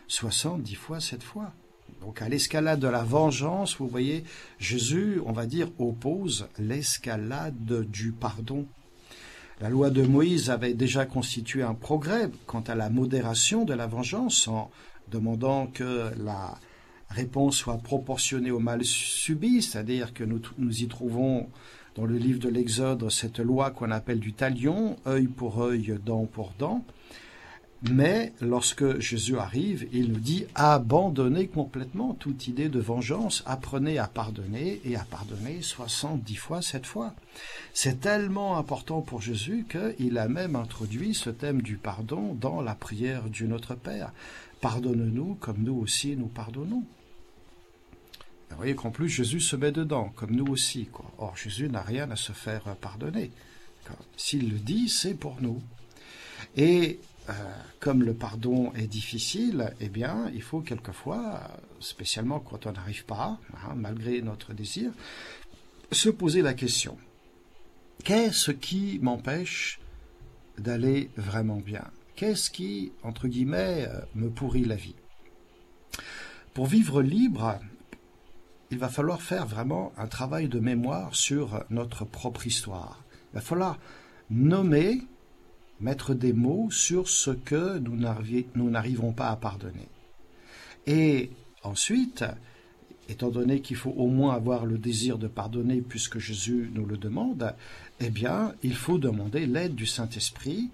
soixante-dix 0.07 0.75
fois 0.75 1.01
sept 1.01 1.21
fois. 1.21 1.51
Donc 1.99 2.21
à 2.21 2.29
l'escalade 2.29 2.79
de 2.79 2.87
la 2.87 3.03
vengeance, 3.03 3.75
vous 3.75 3.89
voyez, 3.89 4.23
Jésus, 4.59 5.19
on 5.25 5.33
va 5.33 5.45
dire, 5.45 5.69
oppose 5.77 6.47
l'escalade 6.57 7.85
du 7.91 8.13
pardon. 8.13 8.65
La 9.59 9.67
loi 9.69 9.89
de 9.89 10.03
Moïse 10.03 10.49
avait 10.51 10.73
déjà 10.73 11.05
constitué 11.05 11.61
un 11.61 11.73
progrès 11.73 12.29
quant 12.45 12.61
à 12.61 12.75
la 12.75 12.89
modération 12.89 13.65
de 13.65 13.73
la 13.73 13.87
vengeance 13.87 14.47
en 14.47 14.71
demandant 15.09 15.67
que 15.67 16.13
la 16.17 16.57
réponse 17.09 17.57
soit 17.57 17.79
proportionnée 17.79 18.51
au 18.51 18.59
mal 18.59 18.85
subi, 18.85 19.61
c'est-à-dire 19.61 20.13
que 20.13 20.23
nous, 20.23 20.39
nous 20.57 20.81
y 20.81 20.87
trouvons 20.87 21.49
dans 21.97 22.05
le 22.05 22.17
livre 22.17 22.39
de 22.39 22.47
l'Exode 22.47 23.09
cette 23.09 23.39
loi 23.39 23.71
qu'on 23.71 23.89
appelle 23.91 24.19
du 24.19 24.31
talion, 24.31 24.95
œil 25.07 25.25
pour 25.25 25.61
œil, 25.61 25.97
dent 26.05 26.25
pour 26.25 26.53
dent. 26.59 26.85
Mais 27.89 28.33
lorsque 28.39 28.99
Jésus 28.99 29.37
arrive, 29.37 29.87
il 29.91 30.11
nous 30.11 30.19
dit 30.19 30.45
abandonnez 30.55 31.47
complètement 31.47 32.13
toute 32.13 32.47
idée 32.47 32.69
de 32.69 32.79
vengeance, 32.79 33.43
apprenez 33.45 33.97
à 33.99 34.07
pardonner 34.07 34.81
et 34.85 34.95
à 34.95 35.03
pardonner 35.03 35.61
70 35.61 36.35
fois 36.35 36.61
cette 36.61 36.87
fois. 36.87 37.13
C'est 37.73 37.99
tellement 37.99 38.57
important 38.57 39.01
pour 39.01 39.21
Jésus 39.21 39.65
qu'il 39.69 40.17
a 40.17 40.27
même 40.27 40.55
introduit 40.55 41.13
ce 41.13 41.29
thème 41.29 41.61
du 41.61 41.77
pardon 41.77 42.33
dans 42.33 42.61
la 42.61 42.73
prière 42.73 43.29
du 43.29 43.47
Notre 43.47 43.75
Père. 43.75 44.11
Pardonne-nous 44.61 45.35
comme 45.35 45.63
nous 45.63 45.75
aussi 45.75 46.15
nous 46.15 46.27
pardonnons. 46.27 46.83
Vous 48.49 48.57
voyez 48.57 48.75
qu'en 48.75 48.91
plus 48.91 49.09
Jésus 49.09 49.39
se 49.39 49.55
met 49.55 49.71
dedans, 49.71 50.11
comme 50.15 50.31
nous 50.31 50.47
aussi. 50.47 50.89
Or 51.17 51.35
Jésus 51.37 51.69
n'a 51.69 51.81
rien 51.81 52.09
à 52.11 52.15
se 52.15 52.31
faire 52.31 52.75
pardonner. 52.77 53.31
S'il 54.15 54.49
le 54.49 54.57
dit, 54.57 54.89
c'est 54.89 55.13
pour 55.13 55.37
nous. 55.41 55.61
Et 56.55 56.99
euh, 57.29 57.33
comme 57.79 58.03
le 58.03 58.13
pardon 58.13 58.73
est 58.73 58.87
difficile, 58.87 59.73
eh 59.79 59.89
bien, 59.89 60.29
il 60.33 60.41
faut 60.41 60.61
quelquefois, 60.61 61.41
spécialement 61.79 62.39
quand 62.39 62.65
on 62.65 62.71
n'arrive 62.71 63.05
pas, 63.05 63.39
hein, 63.53 63.75
malgré 63.75 64.21
notre 64.21 64.53
désir, 64.53 64.91
se 65.91 66.09
poser 66.09 66.41
la 66.41 66.53
question 66.53 66.97
qu'est-ce 68.03 68.51
qui 68.51 68.99
m'empêche 69.01 69.79
d'aller 70.57 71.09
vraiment 71.17 71.57
bien? 71.57 71.83
Qu'est-ce 72.15 72.49
qui, 72.49 72.91
entre 73.03 73.27
guillemets, 73.27 73.85
euh, 73.87 73.99
me 74.15 74.29
pourrit 74.29 74.63
la 74.63 74.75
vie? 74.75 74.95
Pour 76.53 76.65
vivre 76.65 77.01
libre, 77.01 77.59
il 78.71 78.77
va 78.77 78.89
falloir 78.89 79.21
faire 79.21 79.45
vraiment 79.45 79.93
un 79.97 80.07
travail 80.07 80.47
de 80.47 80.59
mémoire 80.59 81.15
sur 81.15 81.63
notre 81.69 82.05
propre 82.05 82.47
histoire. 82.47 83.03
Il 83.31 83.35
va 83.35 83.41
falloir 83.41 83.79
nommer 84.29 85.01
mettre 85.79 86.13
des 86.13 86.33
mots 86.33 86.69
sur 86.71 87.07
ce 87.07 87.31
que 87.31 87.77
nous 87.79 88.69
n'arrivons 88.69 89.13
pas 89.13 89.29
à 89.29 89.35
pardonner. 89.35 89.87
Et 90.87 91.31
ensuite, 91.63 92.25
étant 93.09 93.29
donné 93.29 93.61
qu'il 93.61 93.75
faut 93.75 93.91
au 93.91 94.07
moins 94.07 94.33
avoir 94.33 94.65
le 94.65 94.77
désir 94.77 95.17
de 95.17 95.27
pardonner 95.27 95.81
puisque 95.81 96.17
Jésus 96.17 96.71
nous 96.73 96.85
le 96.85 96.97
demande, 96.97 97.53
eh 97.99 98.09
bien, 98.09 98.53
il 98.63 98.75
faut 98.75 98.97
demander 98.97 99.45
l'aide 99.45 99.75
du 99.75 99.85
Saint-Esprit 99.85 100.69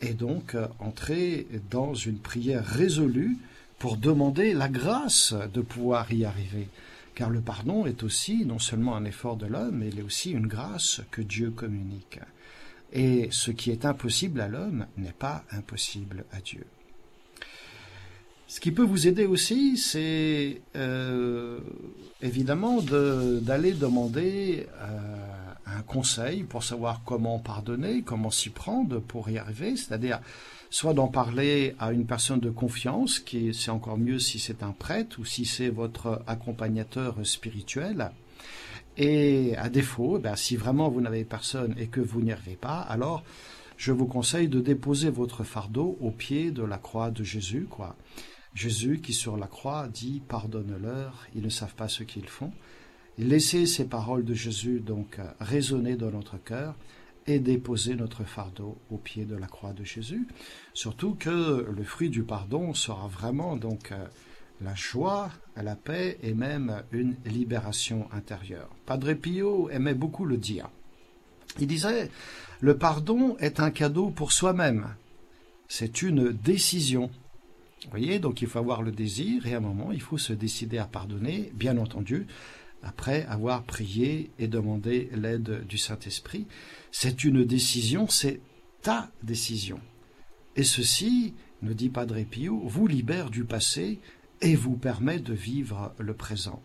et 0.00 0.14
donc 0.14 0.54
euh, 0.54 0.66
entrer 0.78 1.46
dans 1.70 1.94
une 1.94 2.18
prière 2.18 2.64
résolue 2.64 3.36
pour 3.78 3.96
demander 3.96 4.54
la 4.54 4.68
grâce 4.68 5.34
de 5.54 5.60
pouvoir 5.60 6.12
y 6.12 6.24
arriver. 6.24 6.68
Car 7.18 7.30
le 7.30 7.40
pardon 7.40 7.84
est 7.84 8.04
aussi 8.04 8.46
non 8.46 8.60
seulement 8.60 8.94
un 8.94 9.04
effort 9.04 9.36
de 9.36 9.46
l'homme, 9.46 9.78
mais 9.78 9.88
il 9.88 9.98
est 9.98 10.02
aussi 10.02 10.30
une 10.30 10.46
grâce 10.46 11.00
que 11.10 11.20
Dieu 11.20 11.50
communique. 11.50 12.20
Et 12.92 13.26
ce 13.32 13.50
qui 13.50 13.72
est 13.72 13.84
impossible 13.84 14.40
à 14.40 14.46
l'homme 14.46 14.86
n'est 14.96 15.10
pas 15.10 15.42
impossible 15.50 16.26
à 16.30 16.40
Dieu. 16.40 16.64
Ce 18.46 18.60
qui 18.60 18.70
peut 18.70 18.84
vous 18.84 19.08
aider 19.08 19.26
aussi, 19.26 19.78
c'est 19.78 20.62
euh, 20.76 21.58
évidemment 22.22 22.80
d'aller 22.82 23.72
demander 23.72 24.68
euh, 24.80 25.42
un 25.66 25.82
conseil 25.82 26.44
pour 26.44 26.62
savoir 26.62 27.02
comment 27.04 27.40
pardonner, 27.40 28.02
comment 28.02 28.30
s'y 28.30 28.50
prendre 28.50 29.00
pour 29.00 29.28
y 29.28 29.38
arriver, 29.38 29.76
c'est-à-dire 29.76 30.20
soit 30.70 30.94
d'en 30.94 31.08
parler 31.08 31.74
à 31.78 31.92
une 31.92 32.06
personne 32.06 32.40
de 32.40 32.50
confiance, 32.50 33.18
qui 33.18 33.54
c'est 33.54 33.70
encore 33.70 33.98
mieux 33.98 34.18
si 34.18 34.38
c'est 34.38 34.62
un 34.62 34.72
prêtre 34.72 35.18
ou 35.18 35.24
si 35.24 35.44
c'est 35.44 35.70
votre 35.70 36.22
accompagnateur 36.26 37.16
spirituel, 37.24 38.10
et 38.96 39.56
à 39.56 39.68
défaut, 39.68 40.18
ben, 40.18 40.34
si 40.34 40.56
vraiment 40.56 40.88
vous 40.88 41.00
n'avez 41.00 41.24
personne 41.24 41.74
et 41.78 41.86
que 41.86 42.00
vous 42.00 42.20
n'y 42.20 42.32
arrivez 42.32 42.56
pas, 42.56 42.80
alors 42.80 43.22
je 43.76 43.92
vous 43.92 44.06
conseille 44.06 44.48
de 44.48 44.60
déposer 44.60 45.08
votre 45.08 45.44
fardeau 45.44 45.96
au 46.00 46.10
pied 46.10 46.50
de 46.50 46.64
la 46.64 46.78
croix 46.78 47.12
de 47.12 47.22
Jésus, 47.22 47.66
quoi. 47.70 47.94
Jésus 48.54 49.00
qui 49.00 49.12
sur 49.12 49.36
la 49.36 49.46
croix 49.46 49.86
dit 49.86 50.20
pardonne-leur, 50.26 51.28
ils 51.36 51.42
ne 51.42 51.48
savent 51.48 51.76
pas 51.76 51.86
ce 51.86 52.02
qu'ils 52.02 52.28
font. 52.28 52.50
Laissez 53.18 53.66
ces 53.66 53.84
paroles 53.84 54.24
de 54.24 54.34
Jésus 54.34 54.80
donc 54.80 55.18
résonner 55.38 55.94
dans 55.94 56.10
notre 56.10 56.42
cœur 56.42 56.74
et 57.28 57.38
déposer 57.38 57.94
notre 57.94 58.24
fardeau 58.24 58.78
au 58.90 58.96
pied 58.96 59.24
de 59.24 59.36
la 59.36 59.46
croix 59.46 59.74
de 59.74 59.84
Jésus. 59.84 60.26
Surtout 60.72 61.14
que 61.14 61.68
le 61.70 61.84
fruit 61.84 62.08
du 62.08 62.22
pardon 62.22 62.72
sera 62.72 63.06
vraiment 63.06 63.56
donc 63.56 63.92
la 64.62 64.74
joie, 64.74 65.30
la 65.56 65.76
paix 65.76 66.18
et 66.22 66.34
même 66.34 66.82
une 66.90 67.16
libération 67.26 68.08
intérieure. 68.12 68.70
Padre 68.86 69.12
Pio 69.12 69.68
aimait 69.70 69.94
beaucoup 69.94 70.24
le 70.24 70.38
dire. 70.38 70.70
Il 71.60 71.66
disait 71.66 72.10
Le 72.60 72.76
pardon 72.76 73.36
est 73.38 73.60
un 73.60 73.70
cadeau 73.70 74.10
pour 74.10 74.32
soi-même. 74.32 74.88
C'est 75.68 76.00
une 76.02 76.32
décision. 76.32 77.10
Vous 77.84 77.90
voyez, 77.90 78.18
donc 78.18 78.42
il 78.42 78.48
faut 78.48 78.58
avoir 78.58 78.82
le 78.82 78.90
désir 78.90 79.46
et 79.46 79.54
à 79.54 79.58
un 79.58 79.60
moment, 79.60 79.92
il 79.92 80.00
faut 80.00 80.18
se 80.18 80.32
décider 80.32 80.78
à 80.78 80.86
pardonner, 80.86 81.52
bien 81.54 81.76
entendu, 81.76 82.26
après 82.82 83.24
avoir 83.26 83.64
prié 83.64 84.30
et 84.38 84.48
demandé 84.48 85.10
l'aide 85.12 85.66
du 85.66 85.78
Saint-Esprit. 85.78 86.46
C'est 86.92 87.24
une 87.24 87.44
décision, 87.44 88.08
c'est 88.08 88.40
ta 88.82 89.10
décision. 89.22 89.80
Et 90.56 90.64
ceci, 90.64 91.34
nous 91.62 91.74
dit 91.74 91.88
Padre 91.88 92.22
Pio, 92.22 92.60
vous 92.64 92.86
libère 92.86 93.30
du 93.30 93.44
passé 93.44 94.00
et 94.40 94.54
vous 94.54 94.76
permet 94.76 95.18
de 95.18 95.34
vivre 95.34 95.94
le 95.98 96.14
présent. 96.14 96.62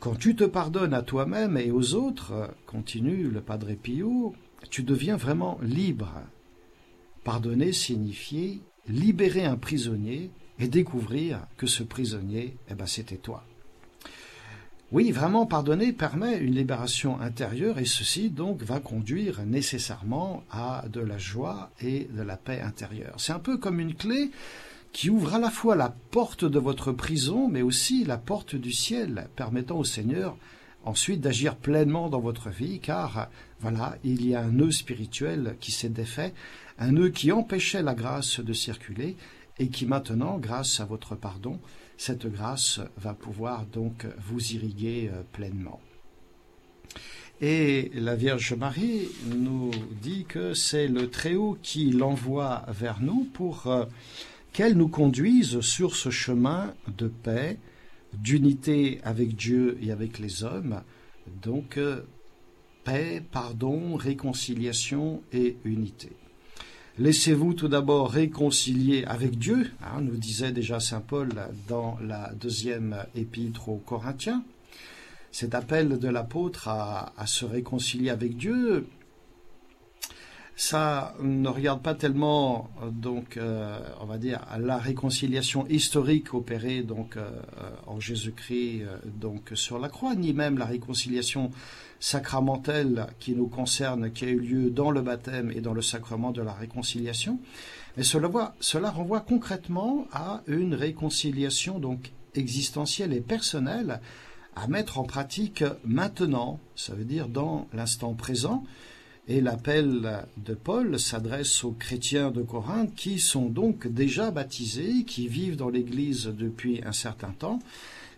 Quand 0.00 0.14
tu 0.14 0.36
te 0.36 0.44
pardonnes 0.44 0.94
à 0.94 1.02
toi-même 1.02 1.56
et 1.56 1.70
aux 1.70 1.94
autres, 1.94 2.54
continue 2.66 3.28
le 3.28 3.40
Padre 3.40 3.74
Pio, 3.74 4.34
tu 4.70 4.82
deviens 4.82 5.16
vraiment 5.16 5.58
libre. 5.62 6.12
Pardonner 7.24 7.72
signifiait 7.72 8.60
libérer 8.88 9.44
un 9.44 9.56
prisonnier 9.56 10.30
et 10.58 10.68
découvrir 10.68 11.46
que 11.56 11.66
ce 11.66 11.82
prisonnier, 11.82 12.56
eh 12.68 12.74
ben, 12.74 12.86
c'était 12.86 13.16
toi. 13.16 13.44
Oui, 14.92 15.10
vraiment 15.10 15.46
pardonner 15.46 15.92
permet 15.92 16.38
une 16.38 16.54
libération 16.54 17.20
intérieure 17.20 17.80
et 17.80 17.84
ceci 17.84 18.30
donc 18.30 18.62
va 18.62 18.78
conduire 18.78 19.44
nécessairement 19.44 20.44
à 20.48 20.84
de 20.88 21.00
la 21.00 21.18
joie 21.18 21.72
et 21.80 22.08
de 22.12 22.22
la 22.22 22.36
paix 22.36 22.60
intérieure. 22.60 23.16
C'est 23.18 23.32
un 23.32 23.40
peu 23.40 23.56
comme 23.56 23.80
une 23.80 23.96
clé 23.96 24.30
qui 24.92 25.10
ouvre 25.10 25.34
à 25.34 25.38
la 25.40 25.50
fois 25.50 25.74
la 25.74 25.92
porte 26.12 26.44
de 26.44 26.60
votre 26.60 26.92
prison 26.92 27.48
mais 27.48 27.62
aussi 27.62 28.04
la 28.04 28.16
porte 28.16 28.54
du 28.54 28.70
ciel, 28.70 29.26
permettant 29.34 29.76
au 29.76 29.84
Seigneur 29.84 30.36
ensuite 30.84 31.20
d'agir 31.20 31.56
pleinement 31.56 32.08
dans 32.08 32.20
votre 32.20 32.50
vie 32.50 32.78
car 32.78 33.28
voilà, 33.58 33.96
il 34.04 34.24
y 34.24 34.36
a 34.36 34.40
un 34.40 34.52
nœud 34.52 34.70
spirituel 34.70 35.56
qui 35.58 35.72
s'est 35.72 35.88
défait, 35.88 36.32
un 36.78 36.92
nœud 36.92 37.10
qui 37.10 37.32
empêchait 37.32 37.82
la 37.82 37.94
grâce 37.94 38.38
de 38.38 38.52
circuler 38.52 39.16
et 39.58 39.68
qui 39.68 39.84
maintenant, 39.84 40.38
grâce 40.38 40.78
à 40.78 40.84
votre 40.84 41.16
pardon, 41.16 41.58
cette 41.96 42.26
grâce 42.26 42.80
va 42.96 43.14
pouvoir 43.14 43.66
donc 43.66 44.06
vous 44.18 44.52
irriguer 44.52 45.10
euh, 45.12 45.22
pleinement. 45.32 45.80
Et 47.40 47.90
la 47.94 48.16
Vierge 48.16 48.54
Marie 48.54 49.08
nous 49.26 49.70
dit 50.00 50.24
que 50.26 50.54
c'est 50.54 50.88
le 50.88 51.10
Très-Haut 51.10 51.58
qui 51.62 51.90
l'envoie 51.90 52.64
vers 52.68 53.02
nous 53.02 53.28
pour 53.34 53.66
euh, 53.66 53.84
qu'elle 54.52 54.76
nous 54.76 54.88
conduise 54.88 55.60
sur 55.60 55.96
ce 55.96 56.08
chemin 56.08 56.74
de 56.96 57.08
paix, 57.08 57.58
d'unité 58.14 59.00
avec 59.04 59.36
Dieu 59.36 59.76
et 59.82 59.90
avec 59.90 60.18
les 60.18 60.44
hommes. 60.44 60.82
Donc, 61.42 61.76
euh, 61.76 62.02
paix, 62.84 63.22
pardon, 63.30 63.96
réconciliation 63.96 65.22
et 65.30 65.58
unité. 65.64 66.12
Laissez-vous 66.98 67.52
tout 67.52 67.68
d'abord 67.68 68.10
réconcilier 68.10 69.04
avec 69.04 69.38
Dieu, 69.38 69.70
hein, 69.82 70.00
nous 70.00 70.16
disait 70.16 70.50
déjà 70.50 70.80
Saint 70.80 71.02
Paul 71.02 71.28
dans 71.68 71.98
la 72.00 72.32
deuxième 72.32 72.96
épître 73.14 73.68
aux 73.68 73.76
Corinthiens. 73.76 74.42
Cet 75.30 75.54
appel 75.54 75.98
de 75.98 76.08
l'apôtre 76.08 76.68
à, 76.68 77.12
se 77.26 77.44
réconcilier 77.44 78.08
avec 78.08 78.38
Dieu, 78.38 78.86
ça 80.54 81.14
ne 81.20 81.50
regarde 81.50 81.82
pas 81.82 81.94
tellement 81.94 82.70
donc 82.90 83.36
euh, 83.36 83.78
on 84.00 84.06
va 84.06 84.16
dire 84.16 84.40
la 84.58 84.78
réconciliation 84.78 85.66
historique 85.66 86.32
opérée 86.32 86.82
donc 86.82 87.18
euh, 87.18 87.28
en 87.86 88.00
Jésus-Christ 88.00 88.84
euh, 88.84 88.96
donc 89.04 89.50
sur 89.52 89.78
la 89.78 89.90
croix 89.90 90.14
ni 90.14 90.32
même 90.32 90.56
la 90.56 90.64
réconciliation 90.64 91.50
sacramentelle 92.00 93.06
qui 93.18 93.34
nous 93.34 93.48
concerne, 93.48 94.10
qui 94.10 94.24
a 94.24 94.28
eu 94.28 94.40
lieu 94.40 94.70
dans 94.70 94.90
le 94.90 95.02
baptême 95.02 95.50
et 95.50 95.60
dans 95.60 95.74
le 95.74 95.82
sacrement 95.82 96.30
de 96.30 96.42
la 96.42 96.52
réconciliation. 96.52 97.38
Mais 97.96 98.02
cela, 98.02 98.54
cela 98.60 98.90
renvoie 98.90 99.20
concrètement 99.20 100.06
à 100.12 100.42
une 100.46 100.74
réconciliation 100.74 101.78
donc 101.78 102.12
existentielle 102.34 103.12
et 103.12 103.20
personnelle 103.20 104.00
à 104.56 104.68
mettre 104.68 104.98
en 104.98 105.04
pratique 105.04 105.64
maintenant, 105.84 106.58
ça 106.74 106.94
veut 106.94 107.04
dire 107.04 107.28
dans 107.28 107.68
l'instant 107.74 108.14
présent. 108.14 108.64
Et 109.28 109.40
l'appel 109.40 110.24
de 110.36 110.54
Paul 110.54 110.98
s'adresse 110.98 111.64
aux 111.64 111.72
chrétiens 111.72 112.30
de 112.30 112.42
Corinthe 112.42 112.94
qui 112.94 113.18
sont 113.18 113.46
donc 113.46 113.86
déjà 113.86 114.30
baptisés, 114.30 115.04
qui 115.04 115.28
vivent 115.28 115.56
dans 115.56 115.68
l'Église 115.68 116.26
depuis 116.26 116.80
un 116.86 116.92
certain 116.92 117.32
temps, 117.32 117.58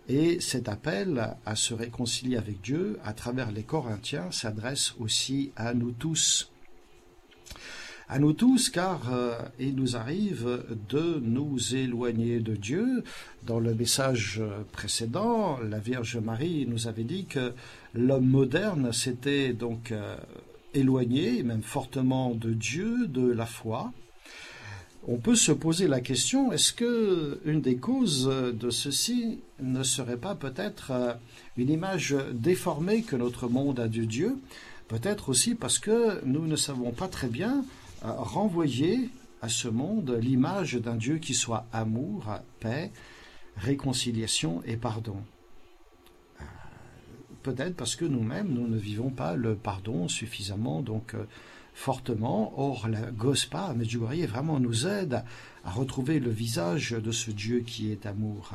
et 0.08 0.40
cet 0.40 0.68
appel 0.68 1.36
à 1.44 1.54
se 1.54 1.74
réconcilier 1.74 2.36
avec 2.36 2.60
Dieu 2.62 2.98
à 3.04 3.12
travers 3.12 3.52
les 3.52 3.62
Corinthiens 3.62 4.30
s'adresse 4.30 4.94
aussi 4.98 5.52
à 5.56 5.74
nous 5.74 5.92
tous. 5.92 6.50
À 8.10 8.18
nous 8.18 8.32
tous, 8.32 8.70
car 8.70 9.12
euh, 9.12 9.38
il 9.58 9.74
nous 9.74 9.94
arrive 9.94 10.64
de 10.88 11.20
nous 11.22 11.74
éloigner 11.74 12.40
de 12.40 12.56
Dieu. 12.56 13.04
Dans 13.42 13.60
le 13.60 13.74
message 13.74 14.40
précédent, 14.72 15.58
la 15.58 15.78
Vierge 15.78 16.16
Marie 16.16 16.66
nous 16.66 16.88
avait 16.88 17.04
dit 17.04 17.26
que 17.26 17.52
l'homme 17.92 18.26
moderne 18.26 18.94
s'était 18.94 19.52
donc 19.52 19.92
euh, 19.92 20.16
éloigné, 20.72 21.42
même 21.42 21.62
fortement 21.62 22.34
de 22.34 22.54
Dieu, 22.54 23.06
de 23.08 23.30
la 23.30 23.44
foi, 23.44 23.92
on 25.10 25.16
peut 25.16 25.34
se 25.34 25.52
poser 25.52 25.88
la 25.88 26.02
question 26.02 26.52
est-ce 26.52 26.72
que 26.74 27.40
une 27.46 27.62
des 27.62 27.78
causes 27.78 28.26
de 28.26 28.68
ceci 28.68 29.40
ne 29.58 29.82
serait 29.82 30.18
pas 30.18 30.34
peut-être 30.34 30.90
euh, 30.90 31.14
une 31.56 31.70
image 31.70 32.14
déformée 32.32 33.02
que 33.02 33.16
notre 33.16 33.48
monde 33.48 33.80
a 33.80 33.88
de 33.88 34.04
Dieu? 34.04 34.38
Peut-être 34.86 35.30
aussi 35.30 35.54
parce 35.54 35.78
que 35.78 36.22
nous 36.26 36.46
ne 36.46 36.56
savons 36.56 36.92
pas 36.92 37.08
très 37.08 37.28
bien 37.28 37.64
euh, 38.04 38.12
renvoyer 38.12 39.08
à 39.40 39.48
ce 39.48 39.68
monde 39.68 40.10
l'image 40.20 40.74
d'un 40.74 40.96
Dieu 40.96 41.16
qui 41.16 41.32
soit 41.32 41.66
amour, 41.72 42.26
paix, 42.60 42.90
réconciliation 43.56 44.62
et 44.66 44.76
pardon. 44.76 45.16
Euh, 46.38 46.44
peut-être 47.42 47.76
parce 47.76 47.96
que 47.96 48.04
nous-mêmes, 48.04 48.48
nous 48.48 48.68
ne 48.68 48.76
vivons 48.76 49.10
pas 49.10 49.36
le 49.36 49.54
pardon 49.54 50.06
suffisamment, 50.06 50.82
donc 50.82 51.14
fortement. 51.78 52.52
Or, 52.56 52.88
la 52.88 53.10
Gospa 53.12 53.66
à 53.66 53.72
Medjugorje 53.72 54.26
vraiment 54.26 54.58
nous 54.58 54.86
aide 54.86 55.22
à 55.64 55.70
retrouver 55.70 56.18
le 56.18 56.30
visage 56.30 56.90
de 56.90 57.12
ce 57.12 57.30
Dieu 57.30 57.60
qui 57.60 57.92
est 57.92 58.04
amour. 58.04 58.52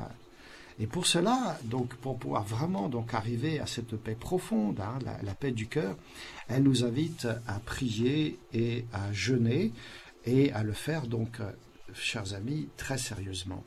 Et 0.78 0.88
pour 0.88 1.06
cela, 1.06 1.58
donc 1.64 1.96
pour 1.96 2.18
pouvoir 2.18 2.44
vraiment 2.44 2.90
donc 2.90 3.14
arriver 3.14 3.60
à 3.60 3.66
cette 3.66 3.96
paix 3.96 4.18
profonde, 4.20 4.82
hein, 4.82 5.00
la, 5.24 5.34
paix 5.36 5.52
du 5.52 5.68
cœur, 5.68 5.96
elle 6.50 6.64
nous 6.64 6.84
invite 6.84 7.28
à 7.48 7.60
prier 7.60 8.40
et 8.54 8.86
à 8.92 9.14
jeûner 9.14 9.72
et 10.26 10.52
à 10.52 10.64
le 10.64 10.74
faire 10.74 11.08
donc, 11.08 11.40
chers 11.94 12.34
amis, 12.34 12.68
très 12.76 12.98
sérieusement. 12.98 13.64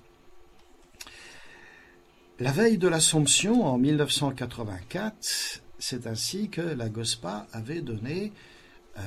La 2.40 2.52
veille 2.52 2.76
de 2.76 2.88
l'Assomption 2.88 3.64
en 3.64 3.78
1984, 3.78 5.62
c'est 5.78 6.06
ainsi 6.06 6.50
que 6.50 6.60
la 6.60 6.90
Gospa 6.90 7.46
avait 7.52 7.80
donné 7.80 8.32
euh, 8.98 9.00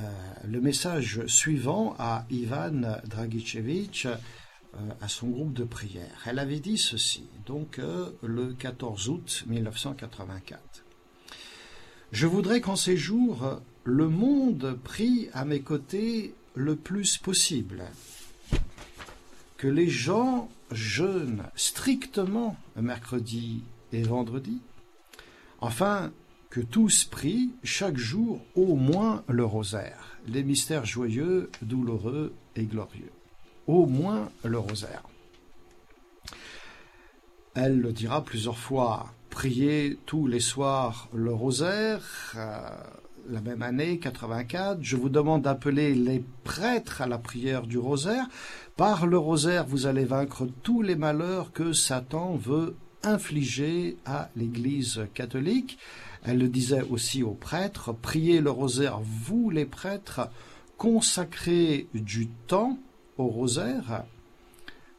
le 0.47 0.61
message 0.61 1.25
suivant 1.25 1.95
à 1.97 2.25
Ivan 2.29 2.99
Dragicevic, 3.05 4.07
euh, 4.75 4.77
à 5.01 5.07
son 5.07 5.29
groupe 5.29 5.53
de 5.53 5.63
prière. 5.63 6.23
Elle 6.27 6.37
avait 6.37 6.59
dit 6.59 6.77
ceci, 6.77 7.27
donc 7.47 7.79
euh, 7.79 8.11
le 8.21 8.53
14 8.53 9.09
août 9.09 9.43
1984. 9.47 10.85
Je 12.11 12.27
voudrais 12.27 12.61
qu'en 12.61 12.75
ces 12.75 12.95
jours, 12.95 13.61
le 13.83 14.07
monde 14.07 14.77
prie 14.83 15.29
à 15.33 15.43
mes 15.43 15.61
côtés 15.61 16.35
le 16.53 16.75
plus 16.75 17.17
possible, 17.17 17.83
que 19.57 19.67
les 19.67 19.89
gens 19.89 20.49
jeûnent 20.71 21.45
strictement 21.55 22.55
mercredi 22.75 23.63
et 23.91 24.03
vendredi, 24.03 24.61
enfin 25.61 26.11
que 26.49 26.61
tous 26.61 27.03
prient 27.03 27.51
chaque 27.63 27.97
jour 27.97 28.41
au 28.55 28.75
moins 28.75 29.23
le 29.27 29.45
rosaire, 29.45 30.17
les 30.27 30.43
mystères 30.43 30.85
joyeux, 30.85 31.51
douloureux 31.61 32.33
et 32.55 32.63
glorieux. 32.63 33.11
Au 33.67 33.85
moins 33.85 34.29
le 34.43 34.57
rosaire. 34.57 35.03
Elle 37.53 37.79
le 37.79 37.91
dira 37.91 38.23
plusieurs 38.23 38.57
fois, 38.57 39.13
prier 39.29 39.99
tous 40.05 40.25
les 40.25 40.39
soirs 40.39 41.07
le 41.13 41.33
rosaire, 41.33 42.33
euh, 42.35 42.69
la 43.29 43.41
même 43.41 43.61
année, 43.61 43.99
84, 43.99 44.79
je 44.81 44.95
vous 44.95 45.09
demande 45.09 45.43
d'appeler 45.43 45.93
les 45.93 46.23
prêtres 46.43 47.01
à 47.01 47.07
la 47.07 47.19
prière 47.19 47.67
du 47.67 47.77
rosaire. 47.77 48.25
Par 48.75 49.05
le 49.05 49.17
rosaire, 49.17 49.65
vous 49.67 49.85
allez 49.85 50.05
vaincre 50.05 50.47
tous 50.63 50.81
les 50.81 50.95
malheurs 50.95 51.51
que 51.51 51.73
Satan 51.73 52.35
veut 52.37 52.75
infliger 53.03 53.97
à 54.05 54.29
l'Église 54.35 55.05
catholique. 55.13 55.77
Elle 56.23 56.39
le 56.39 56.49
disait 56.49 56.83
aussi 56.89 57.23
aux 57.23 57.33
prêtres, 57.33 57.93
priez 57.93 58.41
le 58.41 58.51
rosaire, 58.51 58.99
vous 58.99 59.49
les 59.49 59.65
prêtres, 59.65 60.29
consacrez 60.77 61.87
du 61.93 62.27
temps 62.47 62.77
au 63.17 63.27
rosaire. 63.27 64.03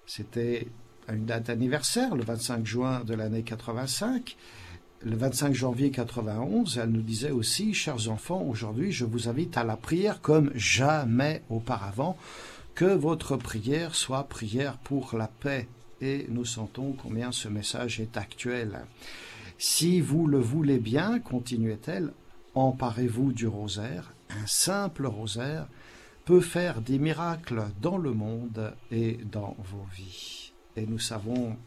C'était 0.06 0.66
une 1.08 1.26
date 1.26 1.50
anniversaire, 1.50 2.14
le 2.14 2.24
25 2.24 2.66
juin 2.66 3.04
de 3.04 3.14
l'année 3.14 3.42
85. 3.42 4.36
Le 5.02 5.16
25 5.16 5.54
janvier 5.54 5.90
91, 5.90 6.78
elle 6.78 6.90
nous 6.90 7.00
disait 7.00 7.30
aussi, 7.30 7.72
chers 7.72 8.10
enfants, 8.10 8.42
aujourd'hui 8.42 8.92
je 8.92 9.06
vous 9.06 9.28
invite 9.28 9.56
à 9.56 9.64
la 9.64 9.76
prière 9.76 10.20
comme 10.20 10.50
jamais 10.54 11.42
auparavant, 11.48 12.18
que 12.74 12.84
votre 12.84 13.36
prière 13.36 13.94
soit 13.94 14.24
prière 14.24 14.76
pour 14.78 15.16
la 15.16 15.28
paix. 15.28 15.68
Et 16.02 16.26
nous 16.28 16.44
sentons 16.44 16.92
combien 16.92 17.32
ce 17.32 17.48
message 17.48 18.00
est 18.00 18.16
actuel. 18.16 18.80
Si 19.62 20.00
vous 20.00 20.26
le 20.26 20.38
voulez 20.38 20.78
bien, 20.78 21.18
continuait-elle, 21.18 22.14
emparez-vous 22.54 23.34
du 23.34 23.46
rosaire. 23.46 24.14
Un 24.30 24.46
simple 24.46 25.04
rosaire 25.04 25.68
peut 26.24 26.40
faire 26.40 26.80
des 26.80 26.98
miracles 26.98 27.64
dans 27.82 27.98
le 27.98 28.14
monde 28.14 28.72
et 28.90 29.18
dans 29.30 29.54
vos 29.58 29.86
vies. 29.94 30.52
Et 30.76 30.86
nous 30.86 30.98
savons 30.98 31.58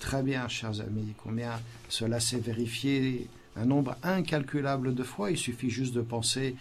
très 0.00 0.24
bien, 0.24 0.48
chers 0.48 0.80
amis, 0.80 1.14
combien 1.22 1.52
cela 1.88 2.18
s'est 2.18 2.40
vérifié 2.40 3.28
un 3.54 3.66
nombre 3.66 3.96
incalculable 4.02 4.92
de 4.92 5.04
fois. 5.04 5.30
Il 5.30 5.38
suffit 5.38 5.70
juste 5.70 5.94
de 5.94 6.02
penser 6.02 6.56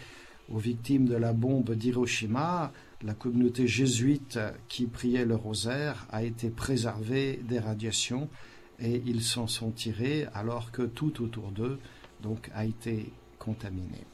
aux 0.51 0.59
victimes 0.59 1.07
de 1.07 1.15
la 1.15 1.33
bombe 1.33 1.71
d'Hiroshima. 1.71 2.71
La 3.01 3.15
communauté 3.15 3.67
jésuite 3.67 4.37
qui 4.67 4.85
priait 4.85 5.25
le 5.25 5.35
rosaire 5.35 6.05
a 6.11 6.21
été 6.21 6.51
préservée 6.51 7.39
des 7.43 7.57
radiations 7.57 8.29
et 8.79 9.01
ils 9.05 9.23
s'en 9.23 9.47
sont 9.47 9.71
tirés 9.71 10.27
alors 10.33 10.71
que 10.71 10.81
tout 10.81 11.23
autour 11.23 11.51
d'eux 11.51 11.79
donc 12.21 12.49
a 12.53 12.65
été 12.65 13.11
contaminé. 13.39 14.05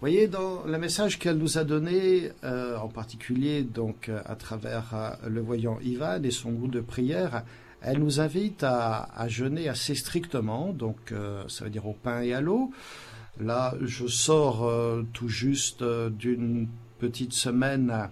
Voyez, 0.00 0.26
dans 0.26 0.64
le 0.64 0.78
message 0.78 1.20
qu'elle 1.20 1.36
nous 1.36 1.58
a 1.58 1.64
donné, 1.64 2.32
euh, 2.42 2.76
en 2.76 2.88
particulier 2.88 3.62
donc 3.62 4.10
à 4.24 4.34
travers 4.34 4.90
euh, 4.94 5.28
le 5.28 5.40
voyant 5.40 5.78
Ivan 5.80 6.20
et 6.24 6.32
son 6.32 6.50
groupe 6.50 6.72
de 6.72 6.80
prière, 6.80 7.44
elle 7.80 7.98
nous 7.98 8.18
invite 8.18 8.64
à, 8.64 9.08
jeûner 9.28 9.68
assez 9.68 9.94
strictement, 9.94 10.72
donc 10.72 11.12
euh, 11.12 11.44
ça 11.46 11.64
veut 11.64 11.70
dire 11.70 11.86
au 11.86 11.92
pain 11.92 12.20
et 12.20 12.32
à 12.32 12.40
l'eau. 12.40 12.72
Là, 13.40 13.74
je 13.80 14.08
sors 14.08 14.68
tout 15.12 15.28
juste 15.28 15.82
d'une 15.82 16.68
petite 16.98 17.32
semaine 17.32 18.10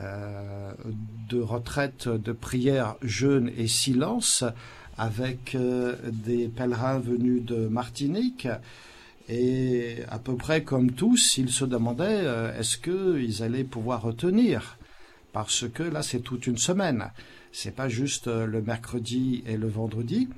de 0.00 1.40
retraite 1.40 2.08
de 2.08 2.32
prière, 2.32 2.96
jeûne 3.02 3.50
et 3.56 3.66
silence 3.66 4.44
avec 4.96 5.56
des 5.56 6.48
pèlerins 6.48 6.98
venus 6.98 7.44
de 7.44 7.68
Martinique. 7.68 8.48
Et 9.28 9.98
à 10.08 10.18
peu 10.18 10.36
près 10.36 10.64
comme 10.64 10.92
tous, 10.92 11.36
ils 11.38 11.50
se 11.50 11.64
demandaient 11.64 12.24
est-ce 12.58 12.76
qu'ils 12.76 13.42
allaient 13.42 13.64
pouvoir 13.64 14.02
retenir? 14.02 14.78
Parce 15.32 15.68
que 15.68 15.82
là, 15.82 16.02
c'est 16.02 16.20
toute 16.20 16.46
une 16.46 16.58
semaine. 16.58 17.10
C'est 17.52 17.74
pas 17.74 17.88
juste 17.88 18.28
euh, 18.28 18.46
le 18.46 18.62
mercredi 18.62 19.42
et 19.46 19.56
le 19.56 19.68
vendredi. 19.68 20.28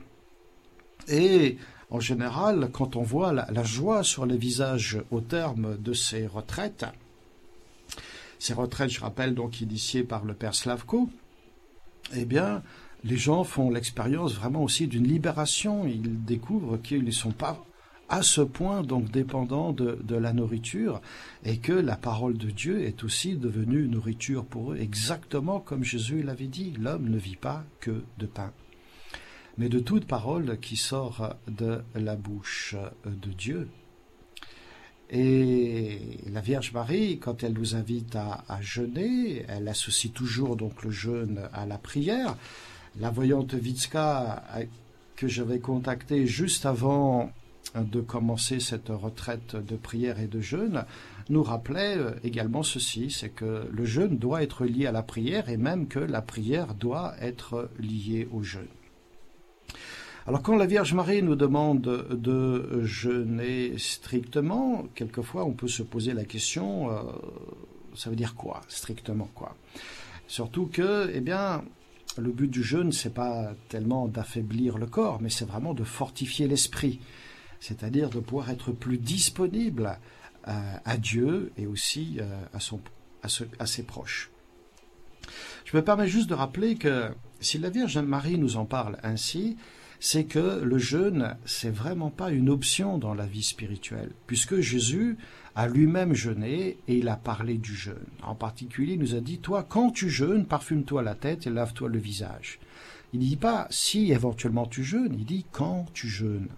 Et 1.09 1.59
en 1.90 2.01
général, 2.01 2.70
quand 2.72 2.96
on 2.96 3.03
voit 3.03 3.33
la, 3.33 3.64
joie 3.64 4.03
sur 4.03 4.25
les 4.25 4.37
visages 4.37 4.98
au 5.11 5.20
terme 5.20 5.77
de 5.79 5.92
ces 5.92 6.27
retraites, 6.27 6.87
ces 8.42 8.55
retraites, 8.55 8.90
je 8.90 9.00
rappelle, 9.00 9.37
donc 9.37 9.61
initiées 9.61 10.02
par 10.02 10.24
le 10.24 10.35
père 10.35 10.57
Slavko, 10.57 11.09
eh 12.12 12.24
bien, 12.24 12.64
les 13.05 13.16
gens 13.16 13.44
font 13.44 13.70
l'expérience 13.70 14.35
vraiment 14.35 14.64
aussi 14.64 14.88
d'une 14.88 15.07
libération. 15.07 15.87
Ils 15.87 16.24
découvrent 16.24 16.76
qu'ils 16.76 17.05
ne 17.05 17.12
sont 17.12 17.31
pas 17.31 17.64
à 18.09 18.22
ce 18.22 18.40
point 18.40 18.83
donc 18.83 19.12
dépendants 19.12 19.70
de, 19.72 20.16
la 20.16 20.33
nourriture 20.33 21.00
et 21.44 21.59
que 21.59 21.72
la 21.72 21.94
parole 21.94 22.37
de 22.37 22.50
Dieu 22.50 22.83
est 22.83 23.05
aussi 23.05 23.37
devenue 23.37 23.87
nourriture 23.87 24.44
pour 24.44 24.72
eux, 24.72 24.76
exactement 24.76 25.61
comme 25.61 25.85
Jésus 25.85 26.24
l'avait 26.24 26.48
dit, 26.48 26.72
l'homme 26.81 27.09
ne 27.09 27.18
vit 27.18 27.37
pas 27.37 27.64
que 27.78 28.02
de 28.18 28.26
pain, 28.26 28.52
mais 29.57 29.68
de 29.68 29.78
toute 29.78 30.07
parole 30.07 30.59
qui 30.59 30.76
sort 30.76 31.37
de 31.46 31.81
la 31.94 32.16
bouche 32.16 32.74
de 33.07 33.31
Dieu. 33.31 33.68
Et 35.10 35.98
la 36.32 36.40
Vierge 36.40 36.72
Marie, 36.72 37.18
quand 37.18 37.42
elle 37.42 37.52
nous 37.52 37.74
invite 37.74 38.16
à, 38.16 38.60
jeûner, 38.60 39.44
elle 39.48 39.68
associe 39.68 40.12
toujours 40.12 40.56
donc 40.56 40.82
le 40.82 40.90
jeûne 40.90 41.40
à 41.52 41.66
la 41.66 41.76
prière. 41.76 42.36
La 42.98 43.10
voyante 43.10 43.54
Vitska 43.54 44.42
que 45.16 45.28
j'avais 45.28 45.60
contactée 45.60 46.26
juste 46.26 46.66
avant 46.66 47.30
de 47.74 48.00
commencer 48.00 48.60
cette 48.60 48.88
retraite 48.88 49.56
de 49.56 49.76
prière 49.76 50.20
et 50.20 50.26
de 50.26 50.40
jeûne, 50.40 50.84
nous 51.30 51.42
rappelait 51.42 51.96
euh, 51.96 52.10
également 52.24 52.62
ceci, 52.62 53.10
c'est 53.10 53.30
que 53.30 53.68
le 53.70 53.84
jeûne 53.84 54.18
doit 54.18 54.42
être 54.42 54.64
lié 54.64 54.86
à 54.86 54.92
la 54.92 55.02
prière 55.02 55.48
et 55.48 55.56
même 55.56 55.86
que 55.86 55.98
la 55.98 56.20
prière 56.20 56.74
doit 56.74 57.14
être 57.20 57.70
liée 57.78 58.28
au 58.32 58.42
jeûne. 58.42 58.66
Alors 60.26 60.42
quand 60.42 60.56
la 60.56 60.66
Vierge 60.66 60.94
Marie 60.94 61.22
nous 61.22 61.37
demande 61.37 61.82
de 62.11 62.82
jeûner 62.85 63.76
strictement, 63.78 64.87
quelquefois 64.94 65.44
on 65.44 65.52
peut 65.52 65.68
se 65.68 65.82
poser 65.82 66.12
la 66.14 66.24
question, 66.24 66.90
euh, 66.90 67.02
ça 67.94 68.11
veut 68.11 68.16
dire 68.16 68.35
quoi, 68.35 68.61
strictement 68.68 69.28
quoi? 69.35 69.56
Surtout 70.28 70.66
que, 70.66 71.11
eh 71.12 71.20
bien, 71.20 71.64
le 72.16 72.30
but 72.30 72.48
du 72.48 72.62
jeûne, 72.62 72.92
c'est 72.92 73.12
pas 73.12 73.52
tellement 73.68 74.06
d'affaiblir 74.06 74.78
le 74.78 74.87
corps, 74.87 75.20
mais 75.20 75.28
c'est 75.28 75.44
vraiment 75.44 75.74
de 75.74 75.85
fortifier 75.85 76.46
l'esprit 76.46 77.00
c'est-à-dire 77.62 78.11
de 78.11 78.18
pouvoir 78.18 78.50
être 78.50 78.72
plus 78.72 78.98
disponible 78.98 79.96
euh, 80.48 80.74
à, 80.85 80.96
Dieu 80.96 81.52
et 81.56 81.66
aussi 81.68 82.16
euh, 82.18 82.44
à, 82.52 82.58
son, 82.58 82.80
à, 83.22 83.66
ses 83.66 83.85
proches. 83.85 84.30
Je 85.64 85.76
me 85.76 85.85
permets 85.85 86.08
juste 86.08 86.28
de 86.28 86.35
rappeler 86.35 86.74
que 86.74 87.11
si 87.38 87.58
la 87.58 87.70
Vierge 87.70 87.96
Marie 87.98 88.37
nous 88.37 88.56
en 88.56 88.64
parle 88.64 88.98
ainsi, 89.04 89.56
c'est 90.04 90.24
que 90.24 90.60
le 90.64 90.78
jeûne, 90.78 91.36
c'est 91.44 91.70
vraiment 91.70 92.10
pas 92.10 92.32
une 92.32 92.50
option 92.50 92.98
dans 92.98 93.14
la 93.14 93.24
vie 93.24 93.44
spirituelle, 93.44 94.10
puisque 94.26 94.58
Jésus 94.58 95.16
a 95.54 95.68
lui-même 95.68 96.12
jeûné 96.12 96.78
et 96.88 96.96
il 96.96 97.06
a 97.06 97.14
parlé 97.14 97.56
du 97.56 97.76
jeûne. 97.76 98.08
En 98.24 98.34
particulier, 98.34 98.94
il 98.94 98.98
nous 98.98 99.14
a 99.14 99.20
dit, 99.20 99.38
toi, 99.38 99.62
quand 99.62 99.92
tu 99.92 100.10
jeûnes, 100.10 100.44
parfume-toi 100.44 101.02
la 101.02 101.14
tête 101.14 101.46
et 101.46 101.50
lave-toi 101.50 101.88
le 101.88 102.00
visage. 102.00 102.58
Il 103.12 103.20
ne 103.20 103.24
dit 103.26 103.36
pas 103.36 103.68
si 103.70 104.10
éventuellement 104.10 104.66
tu 104.66 104.82
jeûnes, 104.82 105.14
il 105.16 105.24
dit 105.24 105.46
quand 105.52 105.86
tu 105.94 106.08
jeûnes 106.08 106.48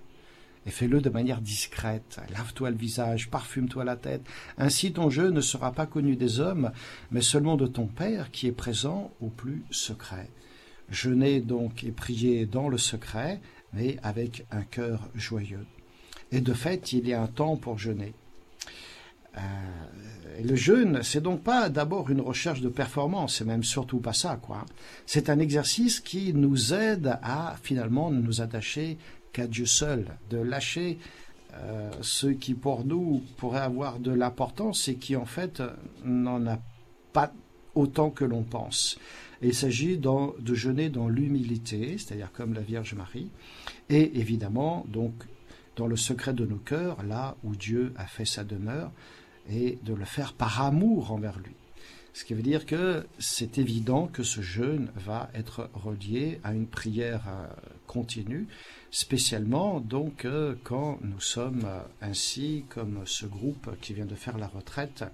et 0.64 0.70
fais-le 0.70 1.02
de 1.02 1.10
manière 1.10 1.42
discrète. 1.42 2.22
Lave-toi 2.30 2.70
le 2.70 2.76
visage, 2.76 3.28
parfume-toi 3.28 3.84
la 3.84 3.96
tête. 3.96 4.22
Ainsi 4.56 4.94
ton 4.94 5.10
jeu 5.10 5.28
ne 5.28 5.42
sera 5.42 5.72
pas 5.72 5.84
connu 5.84 6.16
des 6.16 6.40
hommes, 6.40 6.72
mais 7.10 7.20
seulement 7.20 7.56
de 7.56 7.66
ton 7.66 7.88
Père 7.88 8.30
qui 8.30 8.46
est 8.46 8.52
présent 8.52 9.12
au 9.20 9.28
plus 9.28 9.64
secret. 9.70 10.30
Jeûnez 10.90 11.40
donc 11.40 11.84
et 11.84 11.92
priez 11.92 12.46
dans 12.46 12.68
le 12.68 12.78
secret, 12.78 13.40
mais 13.72 13.96
avec 14.02 14.46
un 14.50 14.62
cœur 14.62 15.08
joyeux. 15.14 15.66
Et 16.32 16.40
de 16.40 16.52
fait, 16.52 16.92
il 16.92 17.08
y 17.08 17.12
a 17.12 17.22
un 17.22 17.26
temps 17.26 17.56
pour 17.56 17.78
jeûner. 17.78 18.14
Euh, 19.36 19.40
le 20.42 20.54
jeûne, 20.54 21.02
c'est 21.02 21.20
donc 21.20 21.42
pas 21.42 21.68
d'abord 21.68 22.10
une 22.10 22.20
recherche 22.20 22.60
de 22.60 22.68
performance, 22.68 23.36
c'est 23.36 23.44
même 23.44 23.64
surtout 23.64 23.98
pas 23.98 24.12
ça, 24.12 24.38
quoi. 24.40 24.64
C'est 25.06 25.28
un 25.28 25.38
exercice 25.38 26.00
qui 26.00 26.32
nous 26.34 26.72
aide 26.72 27.18
à 27.22 27.56
finalement 27.62 28.10
nous 28.10 28.40
attacher 28.40 28.98
qu'à 29.32 29.46
Dieu 29.46 29.66
seul, 29.66 30.06
de 30.30 30.38
lâcher 30.38 30.98
euh, 31.54 31.90
ce 32.00 32.28
qui 32.28 32.54
pour 32.54 32.84
nous 32.84 33.22
pourrait 33.36 33.60
avoir 33.60 33.98
de 33.98 34.12
l'importance 34.12 34.88
et 34.88 34.96
qui 34.96 35.16
en 35.16 35.26
fait 35.26 35.62
n'en 36.04 36.46
a 36.46 36.58
pas 37.12 37.32
autant 37.74 38.10
que 38.10 38.24
l'on 38.24 38.42
pense. 38.42 38.98
Il 39.48 39.54
s'agit 39.54 39.98
de 39.98 40.54
jeûner 40.54 40.88
dans 40.88 41.08
l'humilité, 41.08 41.96
c'est-à-dire 41.98 42.32
comme 42.32 42.54
la 42.54 42.60
Vierge 42.60 42.94
Marie, 42.94 43.30
et 43.88 44.18
évidemment 44.18 44.86
donc 44.88 45.12
dans 45.76 45.86
le 45.86 45.96
secret 45.96 46.34
de 46.34 46.46
nos 46.46 46.56
cœurs, 46.56 47.02
là 47.02 47.36
où 47.42 47.54
Dieu 47.56 47.92
a 47.96 48.06
fait 48.06 48.24
sa 48.24 48.44
demeure, 48.44 48.92
et 49.50 49.78
de 49.82 49.92
le 49.92 50.04
faire 50.04 50.32
par 50.32 50.62
amour 50.62 51.12
envers 51.12 51.38
lui. 51.38 51.54
Ce 52.14 52.24
qui 52.24 52.34
veut 52.34 52.42
dire 52.42 52.64
que 52.64 53.04
c'est 53.18 53.58
évident 53.58 54.06
que 54.06 54.22
ce 54.22 54.40
jeûne 54.40 54.88
va 54.94 55.28
être 55.34 55.68
relié 55.74 56.38
à 56.44 56.54
une 56.54 56.68
prière 56.68 57.24
euh, 57.26 57.46
continue, 57.88 58.46
spécialement 58.92 59.80
donc 59.80 60.24
euh, 60.24 60.54
quand 60.62 61.00
nous 61.02 61.20
sommes 61.20 61.64
euh, 61.64 61.80
ainsi 62.00 62.64
comme 62.68 63.00
ce 63.04 63.26
groupe 63.26 63.68
qui 63.80 63.94
vient 63.94 64.06
de 64.06 64.14
faire 64.14 64.38
la 64.38 64.46
retraite, 64.46 65.04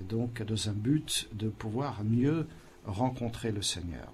donc 0.00 0.42
dans 0.42 0.70
un 0.70 0.72
but 0.72 1.28
de 1.34 1.50
pouvoir 1.50 2.02
mieux 2.04 2.46
rencontrer 2.84 3.52
le 3.52 3.62
Seigneur. 3.62 4.12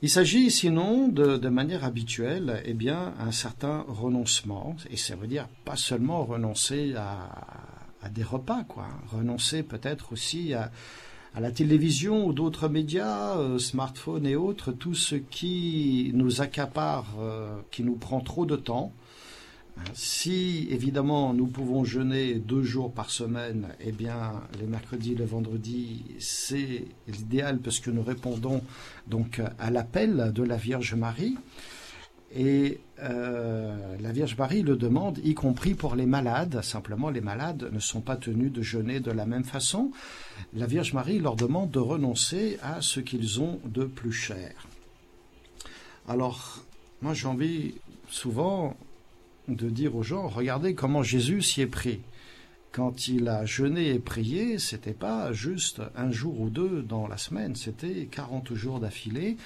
Il 0.00 0.08
s'agit 0.08 0.52
sinon 0.52 1.08
de, 1.08 1.48
manière 1.48 1.84
habituelle, 1.84 2.62
eh 2.64 2.74
bien, 2.74 3.14
un 3.18 3.32
certain 3.32 3.84
renoncement, 3.88 4.76
et 4.90 4.96
ça 4.96 5.16
veut 5.16 5.26
dire 5.26 5.48
pas 5.64 5.74
seulement 5.74 6.24
renoncer 6.24 6.94
à, 6.96 8.08
des 8.10 8.22
repas, 8.22 8.62
quoi. 8.62 8.86
Renoncer 9.08 9.64
peut-être 9.64 10.12
aussi 10.12 10.54
à, 10.54 10.70
la 11.38 11.50
télévision 11.50 12.26
ou 12.26 12.32
d'autres 12.32 12.68
médias, 12.68 13.36
euh, 13.38 13.58
smartphones 13.58 14.26
et 14.26 14.34
autres, 14.34 14.72
tout 14.72 14.94
ce 14.94 15.14
qui 15.16 16.10
nous 16.14 16.40
accapare, 16.40 17.16
euh, 17.20 17.60
qui 17.70 17.82
nous 17.82 17.96
prend 17.96 18.20
trop 18.20 18.46
de 18.46 18.56
temps. 18.56 18.92
Si 19.94 20.68
évidemment 20.70 21.34
nous 21.34 21.46
pouvons 21.46 21.84
jeûner 21.84 22.34
deux 22.34 22.62
jours 22.62 22.92
par 22.92 23.10
semaine, 23.10 23.68
eh 23.80 23.92
bien 23.92 24.42
les 24.60 24.66
mercredis 24.66 25.12
et 25.12 25.16
le 25.16 25.24
vendredi, 25.24 26.04
c'est 26.18 26.84
l'idéal 27.06 27.58
parce 27.58 27.80
que 27.80 27.90
nous 27.90 28.02
répondons 28.02 28.62
donc 29.06 29.40
à 29.58 29.70
l'appel 29.70 30.32
de 30.34 30.42
la 30.42 30.56
Vierge 30.56 30.94
Marie. 30.94 31.36
Et 32.34 32.80
euh, 33.00 33.96
la 34.00 34.12
Vierge 34.12 34.36
Marie 34.36 34.62
le 34.62 34.76
demande, 34.76 35.18
y 35.24 35.34
compris 35.34 35.74
pour 35.74 35.94
les 35.94 36.04
malades. 36.04 36.60
Simplement, 36.62 37.08
les 37.08 37.22
malades 37.22 37.70
ne 37.72 37.78
sont 37.78 38.02
pas 38.02 38.16
tenus 38.16 38.52
de 38.52 38.60
jeûner 38.60 39.00
de 39.00 39.10
la 39.10 39.24
même 39.24 39.44
façon. 39.44 39.92
La 40.52 40.66
Vierge 40.66 40.92
Marie 40.92 41.20
leur 41.20 41.36
demande 41.36 41.70
de 41.70 41.78
renoncer 41.78 42.58
à 42.62 42.82
ce 42.82 43.00
qu'ils 43.00 43.40
ont 43.40 43.60
de 43.64 43.84
plus 43.84 44.12
cher. 44.12 44.52
Alors, 46.06 46.64
moi 47.00 47.14
j'ai 47.14 47.28
envie 47.28 47.74
souvent 48.08 48.76
de 49.48 49.68
dire 49.70 49.96
aux 49.96 50.02
gens, 50.02 50.28
regardez 50.28 50.74
comment 50.74 51.02
Jésus 51.02 51.42
s'y 51.42 51.62
est 51.62 51.66
pris. 51.66 52.00
quand 52.70 53.08
il 53.08 53.28
a 53.28 53.44
jeûné 53.46 53.88
et 53.94 53.98
prié, 53.98 54.58
c'était 54.58 54.92
pas 54.92 55.32
juste 55.32 55.80
un 55.96 56.10
jour 56.10 56.40
ou 56.40 56.50
deux 56.50 56.82
dans 56.82 57.08
la 57.08 57.16
semaine, 57.16 57.56
c'était 57.56 58.06
40 58.10 58.54
jours 58.54 58.78
d'affilée. 58.78 59.36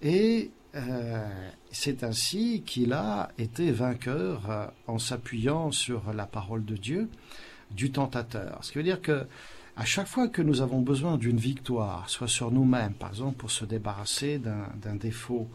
Et 0.00 0.52
euh, 0.74 1.28
c'est 1.70 2.04
ainsi 2.04 2.62
qu'il 2.64 2.92
a 2.92 3.30
été 3.36 3.72
vainqueur 3.72 4.50
euh, 4.50 4.66
en 4.86 4.98
s'appuyant 4.98 5.72
sur 5.72 6.12
la 6.12 6.26
parole 6.26 6.64
de 6.64 6.76
Dieu 6.76 7.08
du 7.70 7.90
tentateur. 7.90 8.58
Ce 8.62 8.72
qui 8.72 8.78
veut 8.78 8.84
dire 8.84 9.02
que 9.02 9.26
à 9.76 9.84
chaque 9.84 10.08
fois 10.08 10.28
que 10.28 10.42
nous 10.42 10.60
avons 10.60 10.80
besoin 10.80 11.16
d'une 11.18 11.36
victoire, 11.36 12.10
soit 12.10 12.28
sur 12.28 12.50
nous-mêmes, 12.50 12.94
par 12.94 13.10
exemple 13.10 13.36
pour 13.36 13.50
se 13.50 13.64
débarrasser 13.64 14.38
d'un 14.38 14.96
défaut, 14.96 15.48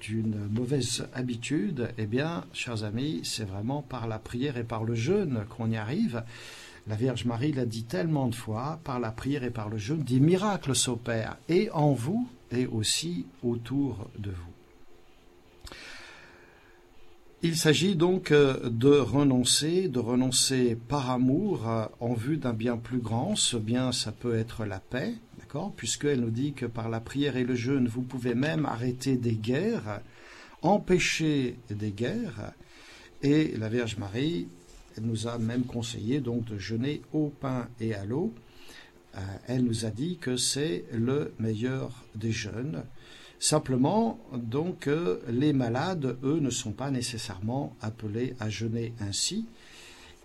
d'une 0.00 0.48
mauvaise 0.50 1.06
habitude, 1.14 1.90
eh 1.98 2.06
bien, 2.06 2.44
chers 2.52 2.84
amis, 2.84 3.20
c'est 3.24 3.44
vraiment 3.44 3.82
par 3.82 4.06
la 4.06 4.18
prière 4.18 4.56
et 4.56 4.64
par 4.64 4.84
le 4.84 4.94
jeûne 4.94 5.44
qu'on 5.50 5.70
y 5.70 5.76
arrive. 5.76 6.22
La 6.86 6.96
Vierge 6.96 7.24
Marie 7.24 7.52
l'a 7.52 7.66
dit 7.66 7.84
tellement 7.84 8.28
de 8.28 8.34
fois, 8.34 8.80
par 8.84 9.00
la 9.00 9.10
prière 9.10 9.44
et 9.44 9.50
par 9.50 9.68
le 9.68 9.78
jeûne, 9.78 10.02
des 10.02 10.20
miracles 10.20 10.74
s'opèrent, 10.74 11.36
et 11.48 11.70
en 11.70 11.92
vous, 11.92 12.28
et 12.50 12.66
aussi 12.66 13.26
autour 13.42 14.10
de 14.18 14.30
vous. 14.30 14.53
Il 17.46 17.58
s'agit 17.58 17.94
donc 17.94 18.32
euh, 18.32 18.70
de 18.70 18.88
renoncer, 18.88 19.88
de 19.88 19.98
renoncer 19.98 20.78
par 20.88 21.10
amour 21.10 21.68
euh, 21.68 21.84
en 22.00 22.14
vue 22.14 22.38
d'un 22.38 22.54
bien 22.54 22.78
plus 22.78 23.00
grand. 23.00 23.36
Ce 23.36 23.58
bien, 23.58 23.92
ça 23.92 24.12
peut 24.12 24.34
être 24.34 24.64
la 24.64 24.80
paix, 24.80 25.12
Puisqu'elle 25.76 26.20
nous 26.20 26.30
dit 26.30 26.54
que 26.54 26.64
par 26.64 26.88
la 26.88 27.00
prière 27.00 27.36
et 27.36 27.44
le 27.44 27.54
jeûne, 27.54 27.86
vous 27.86 28.00
pouvez 28.00 28.34
même 28.34 28.64
arrêter 28.64 29.16
des 29.18 29.34
guerres, 29.34 30.00
empêcher 30.62 31.58
des 31.68 31.90
guerres. 31.90 32.52
Et 33.22 33.54
la 33.58 33.68
Vierge 33.68 33.98
Marie 33.98 34.48
nous 35.02 35.28
a 35.28 35.36
même 35.36 35.64
conseillé 35.64 36.20
donc 36.20 36.46
de 36.46 36.56
jeûner 36.56 37.02
au 37.12 37.28
pain 37.28 37.68
et 37.78 37.94
à 37.94 38.06
l'eau. 38.06 38.32
Euh, 39.16 39.20
elle 39.46 39.64
nous 39.64 39.84
a 39.84 39.90
dit 39.90 40.16
que 40.16 40.38
c'est 40.38 40.86
le 40.92 41.34
meilleur 41.38 42.04
des 42.14 42.32
jeûnes. 42.32 42.82
Simplement, 43.44 44.18
donc, 44.32 44.86
euh, 44.86 45.20
les 45.28 45.52
malades, 45.52 46.16
eux, 46.22 46.38
ne 46.40 46.48
sont 46.48 46.72
pas 46.72 46.90
nécessairement 46.90 47.76
appelés 47.82 48.34
à 48.40 48.48
jeûner 48.48 48.94
ainsi. 49.00 49.44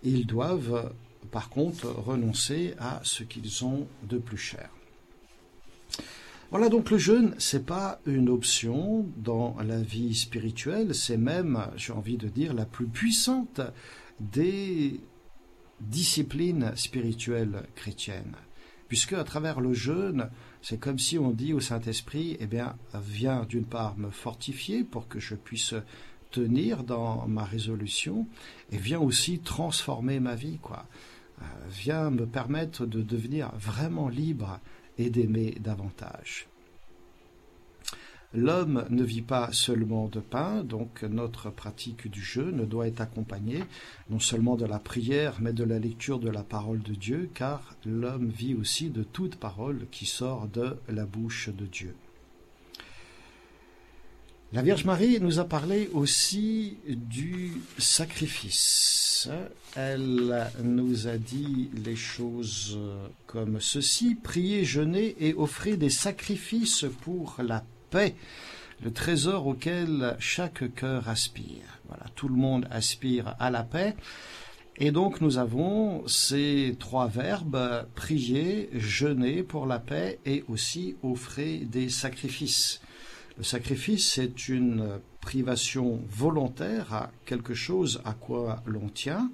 Ils 0.02 0.24
doivent, 0.24 0.94
par 1.30 1.50
contre, 1.50 1.88
renoncer 1.88 2.72
à 2.78 3.02
ce 3.04 3.22
qu'ils 3.22 3.62
ont 3.66 3.86
de 4.04 4.16
plus 4.16 4.38
cher. 4.38 4.70
Voilà 6.50 6.70
donc 6.70 6.90
le 6.90 6.96
jeûne, 6.96 7.34
c'est 7.36 7.66
pas 7.66 8.00
une 8.06 8.30
option 8.30 9.04
dans 9.18 9.54
la 9.62 9.82
vie 9.82 10.14
spirituelle, 10.14 10.94
c'est 10.94 11.18
même, 11.18 11.66
j'ai 11.76 11.92
envie 11.92 12.16
de 12.16 12.28
dire, 12.28 12.54
la 12.54 12.64
plus 12.64 12.86
puissante 12.86 13.60
des 14.18 14.98
disciplines 15.82 16.72
spirituelles 16.74 17.66
chrétiennes. 17.74 18.36
Puisque 18.90 19.12
à 19.12 19.22
travers 19.22 19.60
le 19.60 19.72
jeûne, 19.72 20.30
c'est 20.62 20.80
comme 20.80 20.98
si 20.98 21.16
on 21.16 21.30
dit 21.30 21.52
au 21.52 21.60
Saint-Esprit, 21.60 22.36
eh 22.40 22.46
bien, 22.48 22.74
viens 22.92 23.44
d'une 23.44 23.64
part 23.64 23.96
me 23.96 24.10
fortifier 24.10 24.82
pour 24.82 25.06
que 25.06 25.20
je 25.20 25.36
puisse 25.36 25.76
tenir 26.32 26.82
dans 26.82 27.28
ma 27.28 27.44
résolution, 27.44 28.26
et 28.72 28.78
viens 28.78 28.98
aussi 28.98 29.38
transformer 29.38 30.18
ma 30.18 30.34
vie, 30.34 30.58
quoi. 30.60 30.86
Euh, 31.40 31.44
viens 31.70 32.10
me 32.10 32.26
permettre 32.26 32.84
de 32.84 33.00
devenir 33.00 33.52
vraiment 33.54 34.08
libre 34.08 34.58
et 34.98 35.08
d'aimer 35.08 35.56
davantage. 35.60 36.49
L'homme 38.32 38.86
ne 38.90 39.02
vit 39.02 39.22
pas 39.22 39.50
seulement 39.52 40.06
de 40.06 40.20
pain, 40.20 40.62
donc 40.62 41.02
notre 41.02 41.50
pratique 41.50 42.08
du 42.08 42.22
jeûne 42.22 42.64
doit 42.64 42.86
être 42.86 43.00
accompagnée 43.00 43.64
non 44.08 44.20
seulement 44.20 44.56
de 44.56 44.66
la 44.66 44.78
prière, 44.78 45.38
mais 45.40 45.52
de 45.52 45.64
la 45.64 45.80
lecture 45.80 46.20
de 46.20 46.30
la 46.30 46.44
parole 46.44 46.80
de 46.82 46.94
Dieu, 46.94 47.28
car 47.34 47.74
l'homme 47.84 48.28
vit 48.28 48.54
aussi 48.54 48.90
de 48.90 49.02
toute 49.02 49.36
parole 49.36 49.86
qui 49.90 50.06
sort 50.06 50.46
de 50.46 50.76
la 50.88 51.06
bouche 51.06 51.48
de 51.48 51.66
Dieu. 51.66 51.94
La 54.52 54.62
Vierge 54.62 54.84
Marie 54.84 55.20
nous 55.20 55.38
a 55.38 55.44
parlé 55.44 55.88
aussi 55.92 56.78
du 56.86 57.52
sacrifice 57.78 59.00
elle 59.76 60.50
nous 60.62 61.06
a 61.06 61.16
dit 61.16 61.70
les 61.84 61.96
choses 61.96 62.78
comme 63.26 63.60
ceci 63.60 64.14
priez, 64.14 64.64
jeûnez 64.64 65.16
et 65.20 65.34
offrez 65.34 65.76
des 65.76 65.90
sacrifices 65.90 66.86
pour 67.02 67.36
la 67.42 67.64
paix, 67.90 68.14
le 68.82 68.92
trésor 68.92 69.46
auquel 69.46 70.16
chaque 70.18 70.74
cœur 70.74 71.08
aspire. 71.08 71.80
Voilà, 71.88 72.04
tout 72.14 72.28
le 72.28 72.36
monde 72.36 72.66
aspire 72.70 73.34
à 73.38 73.50
la 73.50 73.62
paix. 73.62 73.94
Et 74.78 74.92
donc 74.92 75.20
nous 75.20 75.36
avons 75.36 76.06
ces 76.06 76.76
trois 76.78 77.06
verbes 77.06 77.86
prier, 77.94 78.70
jeûner 78.72 79.42
pour 79.42 79.66
la 79.66 79.78
paix 79.78 80.18
et 80.24 80.44
aussi 80.48 80.96
offrir 81.02 81.66
des 81.66 81.90
sacrifices. 81.90 82.80
Le 83.36 83.44
sacrifice, 83.44 84.12
c'est 84.12 84.48
une 84.48 85.00
privation 85.20 86.00
volontaire 86.08 86.94
à 86.94 87.10
quelque 87.26 87.54
chose 87.54 88.00
à 88.04 88.14
quoi 88.14 88.62
l'on 88.66 88.88
tient. 88.88 89.30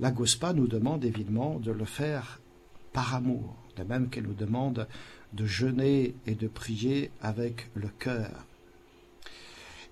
La 0.00 0.10
Gospa 0.10 0.52
nous 0.52 0.68
demande 0.68 1.04
évidemment 1.04 1.58
de 1.58 1.72
le 1.72 1.84
faire 1.84 2.40
par 2.92 3.14
amour, 3.14 3.56
de 3.76 3.84
même 3.84 4.08
qu'elle 4.08 4.24
nous 4.24 4.34
demande 4.34 4.86
de 5.32 5.46
jeûner 5.46 6.14
et 6.26 6.34
de 6.34 6.48
prier 6.48 7.10
avec 7.20 7.68
le 7.74 7.88
cœur. 7.88 8.44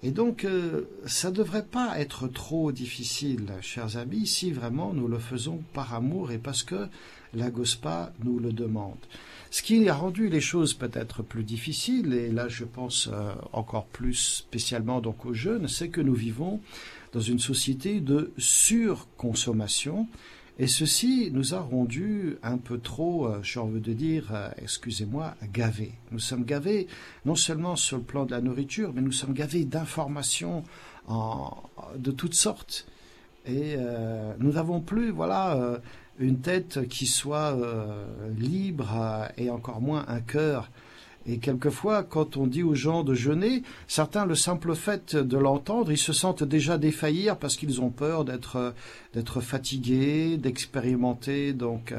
Et 0.02 0.10
donc, 0.10 0.44
euh, 0.44 0.82
ça 1.06 1.30
ne 1.30 1.36
devrait 1.36 1.64
pas 1.64 1.98
être 1.98 2.28
trop 2.28 2.70
difficile, 2.70 3.50
chers 3.62 3.96
amis, 3.96 4.26
si 4.26 4.52
vraiment 4.52 4.92
nous 4.92 5.08
le 5.08 5.18
faisons 5.18 5.62
par 5.72 5.94
amour 5.94 6.30
et 6.32 6.38
parce 6.38 6.62
que 6.62 6.88
la 7.34 7.50
Gospa 7.50 8.12
nous 8.22 8.38
le 8.38 8.52
demande. 8.52 8.98
Ce 9.50 9.62
qui 9.62 9.88
a 9.88 9.94
rendu 9.94 10.28
les 10.28 10.40
choses 10.40 10.74
peut-être 10.74 11.22
plus 11.22 11.44
difficiles, 11.44 12.12
et 12.12 12.30
là 12.30 12.48
je 12.48 12.64
pense 12.64 13.08
euh, 13.12 13.32
encore 13.52 13.86
plus 13.86 14.14
spécialement 14.14 15.00
donc 15.00 15.24
aux 15.24 15.34
jeunes, 15.34 15.66
c'est 15.66 15.88
que 15.88 16.00
nous 16.00 16.14
vivons 16.14 16.60
dans 17.12 17.20
une 17.20 17.38
société 17.38 18.00
de 18.00 18.32
surconsommation, 18.36 20.08
et 20.58 20.66
ceci 20.66 21.30
nous 21.32 21.54
a 21.54 21.60
rendu 21.60 22.36
un 22.42 22.58
peu 22.58 22.78
trop, 22.78 23.26
euh, 23.26 23.40
j'ai 23.42 23.60
envie 23.60 23.80
de 23.80 23.92
dire, 23.92 24.28
euh, 24.32 24.48
excusez-moi, 24.58 25.34
gavés. 25.52 25.92
Nous 26.12 26.18
sommes 26.18 26.44
gavés 26.44 26.86
non 27.24 27.34
seulement 27.34 27.76
sur 27.76 27.98
le 27.98 28.02
plan 28.02 28.24
de 28.24 28.30
la 28.30 28.40
nourriture, 28.40 28.92
mais 28.94 29.02
nous 29.02 29.12
sommes 29.12 29.34
gavés 29.34 29.64
d'informations 29.64 30.64
de 31.96 32.10
toutes 32.10 32.34
sortes. 32.34 32.86
Et 33.46 33.76
nous 34.40 34.52
n'avons 34.54 34.80
plus, 34.80 35.10
voilà, 35.10 35.78
une 36.18 36.40
tête 36.40 36.88
qui 36.88 37.06
soit 37.06 37.54
euh, 37.56 38.06
libre 38.38 38.92
euh, 38.94 39.26
et 39.36 39.50
encore 39.50 39.80
moins 39.80 40.04
un 40.08 40.20
cœur. 40.20 40.70
Et 41.26 41.38
quelquefois, 41.38 42.02
quand 42.02 42.36
on 42.36 42.46
dit 42.46 42.62
aux 42.62 42.74
gens 42.74 43.02
de 43.02 43.14
jeûner, 43.14 43.62
certains, 43.88 44.26
le 44.26 44.34
simple 44.34 44.74
fait 44.74 45.16
de 45.16 45.36
l'entendre, 45.36 45.90
ils 45.90 45.98
se 45.98 46.12
sentent 46.12 46.44
déjà 46.44 46.78
défaillir 46.78 47.36
parce 47.36 47.56
qu'ils 47.56 47.80
ont 47.80 47.90
peur 47.90 48.24
d'être 48.24 48.74
euh, 49.16 49.40
fatigués, 49.40 50.36
d'expérimenter 50.36 51.52
donc 51.52 51.92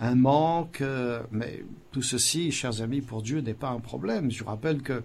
un 0.00 0.14
manque. 0.14 0.82
mais 1.30 1.62
tout 1.92 2.02
ceci, 2.02 2.50
chers 2.50 2.82
amis, 2.82 3.00
pour 3.00 3.22
Dieu 3.22 3.40
n'est 3.40 3.54
pas 3.54 3.70
un 3.70 3.78
problème. 3.78 4.30
Je 4.30 4.42
rappelle 4.42 4.82
que 4.82 5.02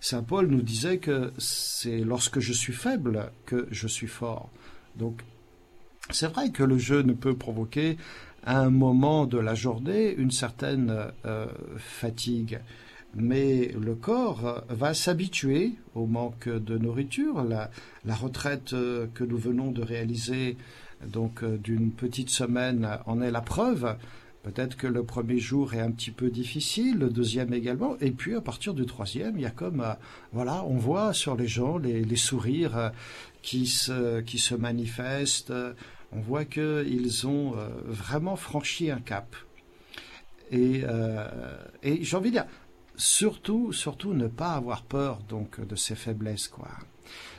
saint 0.00 0.22
Paul 0.22 0.46
nous 0.46 0.62
disait 0.62 0.98
que 0.98 1.32
c'est 1.38 1.98
lorsque 1.98 2.38
je 2.38 2.52
suis 2.52 2.72
faible 2.72 3.32
que 3.44 3.66
je 3.72 3.88
suis 3.88 4.06
fort. 4.06 4.48
Donc 4.94 5.22
c'est 6.10 6.28
vrai 6.28 6.50
que 6.50 6.62
le 6.62 6.78
jeûne 6.78 7.16
peut 7.16 7.34
provoquer 7.34 7.96
à 8.44 8.60
un 8.60 8.70
moment 8.70 9.26
de 9.26 9.38
la 9.38 9.54
journée 9.54 10.14
une 10.14 10.30
certaine 10.30 11.10
euh, 11.24 11.46
fatigue, 11.76 12.60
mais 13.14 13.72
le 13.80 13.94
corps 13.94 14.64
va 14.68 14.94
s'habituer 14.94 15.74
au 15.94 16.06
manque 16.06 16.48
de 16.48 16.78
nourriture. 16.78 17.44
La, 17.44 17.70
retraite 18.14 18.72
euh, 18.72 19.06
que 19.14 19.24
nous 19.24 19.38
venons 19.38 19.70
de 19.70 19.82
réaliser 19.82 20.56
donc 21.06 21.42
euh, 21.42 21.56
d'une 21.58 21.92
petite 21.92 22.30
semaine 22.30 22.98
en 23.06 23.20
est 23.20 23.30
la 23.30 23.40
preuve. 23.40 23.96
Peut-être 24.42 24.76
que 24.76 24.86
le 24.86 25.02
premier 25.02 25.38
jour 25.38 25.74
est 25.74 25.80
un 25.80 25.90
petit 25.90 26.10
peu 26.10 26.30
difficile, 26.30 26.98
le 26.98 27.10
deuxième 27.10 27.52
également, 27.52 27.96
et 28.00 28.12
puis 28.12 28.34
à 28.34 28.40
partir 28.40 28.72
du 28.72 28.86
troisième, 28.86 29.36
il 29.36 29.42
y 29.42 29.46
a 29.46 29.50
comme, 29.50 29.84
voilà, 30.32 30.64
on 30.64 30.76
voit 30.76 31.12
sur 31.12 31.36
les 31.36 31.48
gens 31.48 31.76
les, 31.76 32.16
sourires 32.16 32.92
qui 33.42 33.66
se, 33.66 34.20
qui 34.20 34.38
se 34.38 34.54
manifestent, 34.54 35.52
on 36.12 36.20
voit 36.20 36.44
qu'ils 36.44 37.26
ont 37.26 37.56
euh, 37.56 37.68
vraiment 37.84 38.36
franchi 38.36 38.90
un 38.90 39.00
cap. 39.00 39.34
Euh, 40.52 41.28
et, 41.82 42.02
j'ai 42.04 42.16
envie 42.16 42.30
de 42.30 42.36
dire, 42.36 42.46
surtout, 42.98 43.72
surtout 43.72 44.12
ne 44.12 44.26
pas 44.26 44.52
avoir 44.52 44.82
peur 44.82 45.20
donc 45.28 45.66
de 45.66 45.76
ces 45.76 45.94
faiblesses, 45.94 46.48
quoi. 46.48 46.68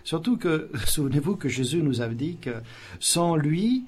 Surtout 0.03 0.37
que, 0.37 0.71
souvenez-vous 0.87 1.35
que 1.35 1.49
Jésus 1.49 1.83
nous 1.83 2.01
a 2.01 2.07
dit 2.07 2.37
que 2.37 2.61
sans 2.99 3.35
lui, 3.35 3.85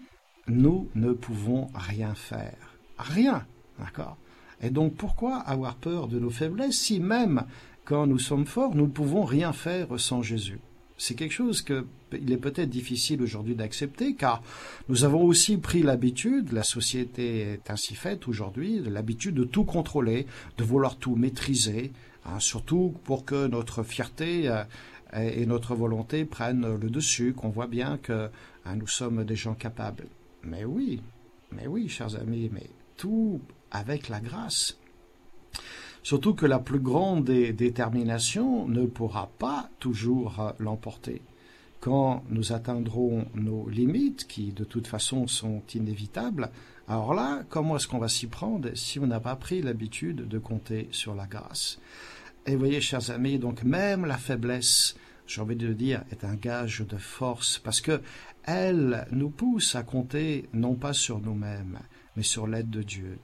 nous 0.47 0.89
ne 0.93 1.13
pouvons 1.13 1.69
rien 1.73 2.13
faire. 2.13 2.75
Rien, 2.99 3.45
d'accord? 3.79 4.17
Et 4.61 4.69
donc 4.69 4.95
pourquoi 4.95 5.37
avoir 5.37 5.75
peur 5.75 6.07
de 6.07 6.19
nos 6.19 6.29
faiblesses 6.29 6.77
si 6.77 6.99
même 6.99 7.45
quand 7.85 8.05
nous 8.05 8.19
sommes 8.19 8.45
forts, 8.45 8.75
nous 8.75 8.85
ne 8.85 8.91
pouvons 8.91 9.23
rien 9.23 9.53
faire 9.53 9.99
sans 9.99 10.21
Jésus? 10.21 10.59
C'est 11.01 11.15
quelque 11.15 11.33
chose 11.33 11.63
que 11.63 11.87
il 12.13 12.31
est 12.31 12.37
peut-être 12.37 12.69
difficile 12.69 13.23
aujourd'hui 13.23 13.55
d'accepter 13.55 14.13
car 14.13 14.43
nous 14.87 15.03
avons 15.03 15.23
aussi 15.23 15.57
pris 15.57 15.81
l'habitude, 15.81 16.51
la 16.51 16.61
société 16.61 17.39
est 17.53 17.71
ainsi 17.71 17.95
faite 17.95 18.27
aujourd'hui, 18.27 18.79
l'habitude 18.81 19.33
de 19.33 19.43
tout 19.43 19.63
contrôler, 19.63 20.27
de 20.59 20.63
vouloir 20.63 20.97
tout 20.97 21.15
maîtriser, 21.15 21.91
hein, 22.25 22.39
surtout 22.39 22.93
pour 23.03 23.25
que 23.25 23.47
notre 23.47 23.81
fierté 23.81 24.47
euh, 24.47 24.63
et 25.13 25.47
notre 25.47 25.73
volonté 25.73 26.23
prennent 26.23 26.75
le 26.75 26.89
dessus, 26.91 27.33
qu'on 27.33 27.49
voit 27.49 27.67
bien 27.67 27.97
que 27.97 28.29
hein, 28.65 28.75
nous 28.75 28.87
sommes 28.87 29.23
des 29.23 29.35
gens 29.35 29.55
capables. 29.55 30.05
Mais 30.43 30.65
oui, 30.65 31.01
mais 31.51 31.65
oui, 31.65 31.89
chers 31.89 32.15
amis, 32.15 32.51
mais 32.53 32.69
tout 32.97 33.41
avec 33.71 34.07
la 34.07 34.19
grâce. 34.19 34.77
Surtout 36.03 36.33
que 36.33 36.47
la 36.47 36.59
plus 36.59 36.79
grande 36.79 37.25
des 37.25 37.53
déterminations 37.53 38.67
ne 38.67 38.85
pourra 38.85 39.29
pas 39.37 39.69
toujours 39.79 40.39
euh, 40.39 40.51
l'emporter. 40.59 41.21
Quand 41.79 42.23
nous 42.29 42.53
atteindrons 42.53 43.25
nos 43.35 43.67
limites, 43.69 44.27
qui 44.27 44.51
de 44.51 44.63
toute 44.63 44.87
façon 44.87 45.27
sont 45.27 45.61
inévitables, 45.73 46.49
alors 46.87 47.13
là, 47.13 47.43
comment 47.49 47.75
est-ce 47.75 47.87
qu'on 47.87 47.99
va 47.99 48.09
s'y 48.09 48.27
prendre 48.27 48.75
si 48.75 48.99
on 48.99 49.07
n'a 49.07 49.19
pas 49.19 49.35
pris 49.35 49.61
l'habitude 49.61 50.27
de 50.27 50.39
compter 50.39 50.89
sur 50.91 51.15
la 51.15 51.25
grâce? 51.25 51.79
Et 52.47 52.55
voyez, 52.55 52.81
chers 52.81 53.11
amis, 53.11 53.37
donc 53.37 53.63
même 53.63 54.05
la 54.05 54.17
faiblesse, 54.17 54.95
j'ai 55.27 55.41
envie 55.41 55.55
de 55.55 55.73
dire, 55.73 56.03
est 56.11 56.23
un 56.23 56.35
gage 56.35 56.83
de 56.87 56.97
force, 56.97 57.59
parce 57.59 57.81
que 57.81 58.01
elle 58.43 59.07
nous 59.11 59.29
pousse 59.29 59.75
à 59.75 59.83
compter 59.83 60.49
non 60.53 60.73
pas 60.73 60.93
sur 60.93 61.19
nous-mêmes, 61.19 61.79
mais 62.15 62.23
sur 62.23 62.47
l'aide 62.47 62.71
de 62.71 62.81
Dieu 62.81 63.19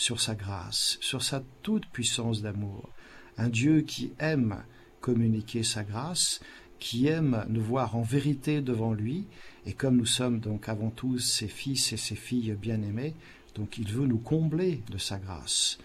sur 0.00 0.18
sa 0.18 0.34
grâce, 0.34 0.96
sur 1.02 1.22
sa 1.22 1.42
toute 1.60 1.84
puissance 1.84 2.40
d'amour. 2.40 2.88
Un 3.36 3.50
Dieu 3.50 3.82
qui 3.82 4.12
aime 4.18 4.64
communiquer 5.02 5.62
sa 5.62 5.84
grâce, 5.84 6.40
qui 6.78 7.06
aime 7.06 7.44
nous 7.50 7.60
voir 7.60 7.94
en 7.96 8.00
vérité 8.00 8.62
devant 8.62 8.94
lui, 8.94 9.26
et 9.66 9.74
comme 9.74 9.98
nous 9.98 10.06
sommes 10.06 10.40
donc 10.40 10.70
avant 10.70 10.88
tout 10.88 11.18
ses 11.18 11.48
fils 11.48 11.92
et 11.92 11.98
ses 11.98 12.14
filles 12.14 12.56
bien-aimés, 12.58 13.14
donc 13.54 13.76
il 13.76 13.92
veut 13.92 14.06
nous 14.06 14.18
combler 14.18 14.80
de 14.90 14.96
sa 14.96 15.18
grâce. 15.18 15.76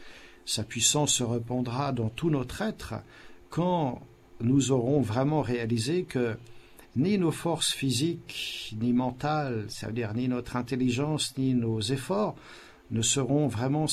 Sa 0.45 0.63
puissance 0.63 1.15
se 1.15 1.23
répandra 1.23 1.91
dans 1.91 2.09
tout 2.09 2.29
notre 2.29 2.61
être 2.61 2.93
quand 3.49 4.01
nous 4.39 4.71
aurons 4.71 5.01
vraiment 5.01 5.41
réalisé 5.41 6.03
que 6.03 6.37
ni 6.95 7.17
nos 7.17 7.31
forces 7.31 7.73
physiques, 7.73 8.73
ni 8.79 8.93
mentales, 8.93 9.65
c'est-à-dire 9.67 10.13
ni 10.13 10.29
notre 10.29 10.55
intelligence, 10.55 11.37
ni 11.37 11.53
nos 11.53 11.81
efforts, 11.81 12.37
ne 12.91 13.01
seront 13.01 13.47
vraiment 13.47 13.85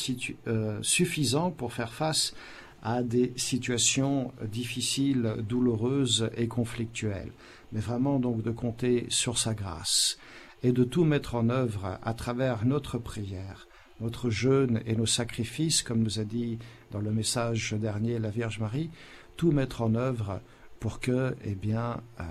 euh, 0.46 0.78
suffisants 0.83 1.50
pour 1.50 1.72
faire 1.72 1.92
face 1.92 2.35
à 2.83 3.02
des 3.02 3.33
situations 3.37 4.33
difficiles, 4.44 5.37
douloureuses 5.48 6.31
et 6.37 6.48
conflictuelles. 6.48 7.33
Mais 7.72 7.81
vraiment 7.81 8.18
donc 8.18 8.42
de 8.42 8.50
compter 8.50 9.07
sur 9.09 9.38
sa 9.38 9.55
grâce 9.55 10.18
et 10.62 10.72
de 10.72 10.85
tout 10.85 11.05
mettre 11.05 11.37
en 11.37 11.48
œuvre 11.48 11.98
à 12.02 12.14
travers 12.14 12.64
notre 12.64 12.98
prière, 12.98 13.68
notre 14.00 14.31
jeûne 14.31 14.83
et 14.85 14.96
nos 14.96 15.07
sacrifices, 15.07 15.83
comme 15.83 16.02
nous 16.02 16.18
a 16.18 16.24
dit 16.24 16.59
dans 16.90 17.00
le 17.00 17.12
message 17.12 17.72
dernier 17.72 18.18
la 18.18 18.31
Vierge 18.31 18.59
Marie, 18.59 18.90
tout 19.37 19.52
mettre 19.52 19.83
en 19.83 19.94
œuvre 19.94 20.40
pour 20.81 20.98
que, 20.98 21.37
eh 21.44 21.55
bien, 21.55 22.02
euh, 22.20 22.24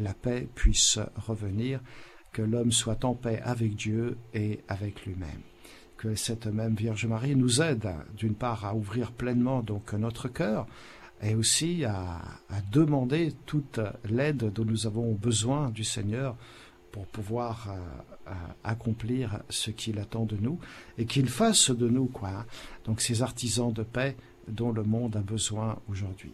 la 0.00 0.12
paix 0.12 0.48
puisse 0.54 0.98
revenir, 1.14 1.80
que 2.32 2.42
l'homme 2.42 2.72
soit 2.72 3.04
en 3.04 3.14
paix 3.14 3.40
avec 3.44 3.76
Dieu 3.76 4.18
et 4.34 4.60
avec 4.68 5.06
lui-même 5.06 5.42
que 5.98 6.14
cette 6.14 6.46
même 6.46 6.74
Vierge 6.74 7.06
Marie 7.06 7.36
nous 7.36 7.60
aide 7.60 7.88
d'une 8.16 8.34
part 8.34 8.64
à 8.64 8.74
ouvrir 8.74 9.12
pleinement 9.12 9.62
donc 9.62 9.92
notre 9.92 10.28
cœur 10.28 10.66
et 11.20 11.34
aussi 11.34 11.84
à, 11.84 12.20
demander 12.70 13.32
toute 13.44 13.80
l'aide 14.08 14.52
dont 14.52 14.64
nous 14.64 14.86
avons 14.86 15.12
besoin 15.12 15.70
du 15.70 15.84
Seigneur 15.84 16.36
pour 16.92 17.06
pouvoir 17.06 17.68
euh, 17.68 18.28
euh, 18.28 18.32
accomplir 18.64 19.42
ce 19.50 19.70
qu'il 19.70 19.98
attend 19.98 20.24
de 20.24 20.36
nous 20.36 20.58
et 20.96 21.04
qu'il 21.04 21.28
fasse 21.28 21.70
de 21.70 21.88
nous 21.88 22.06
quoi 22.06 22.30
hein. 22.30 22.46
donc 22.84 23.00
ces 23.00 23.22
artisans 23.22 23.72
de 23.72 23.82
paix 23.82 24.16
dont 24.46 24.72
le 24.72 24.84
monde 24.84 25.16
a 25.16 25.20
besoin 25.20 25.78
aujourd'hui. 25.88 26.32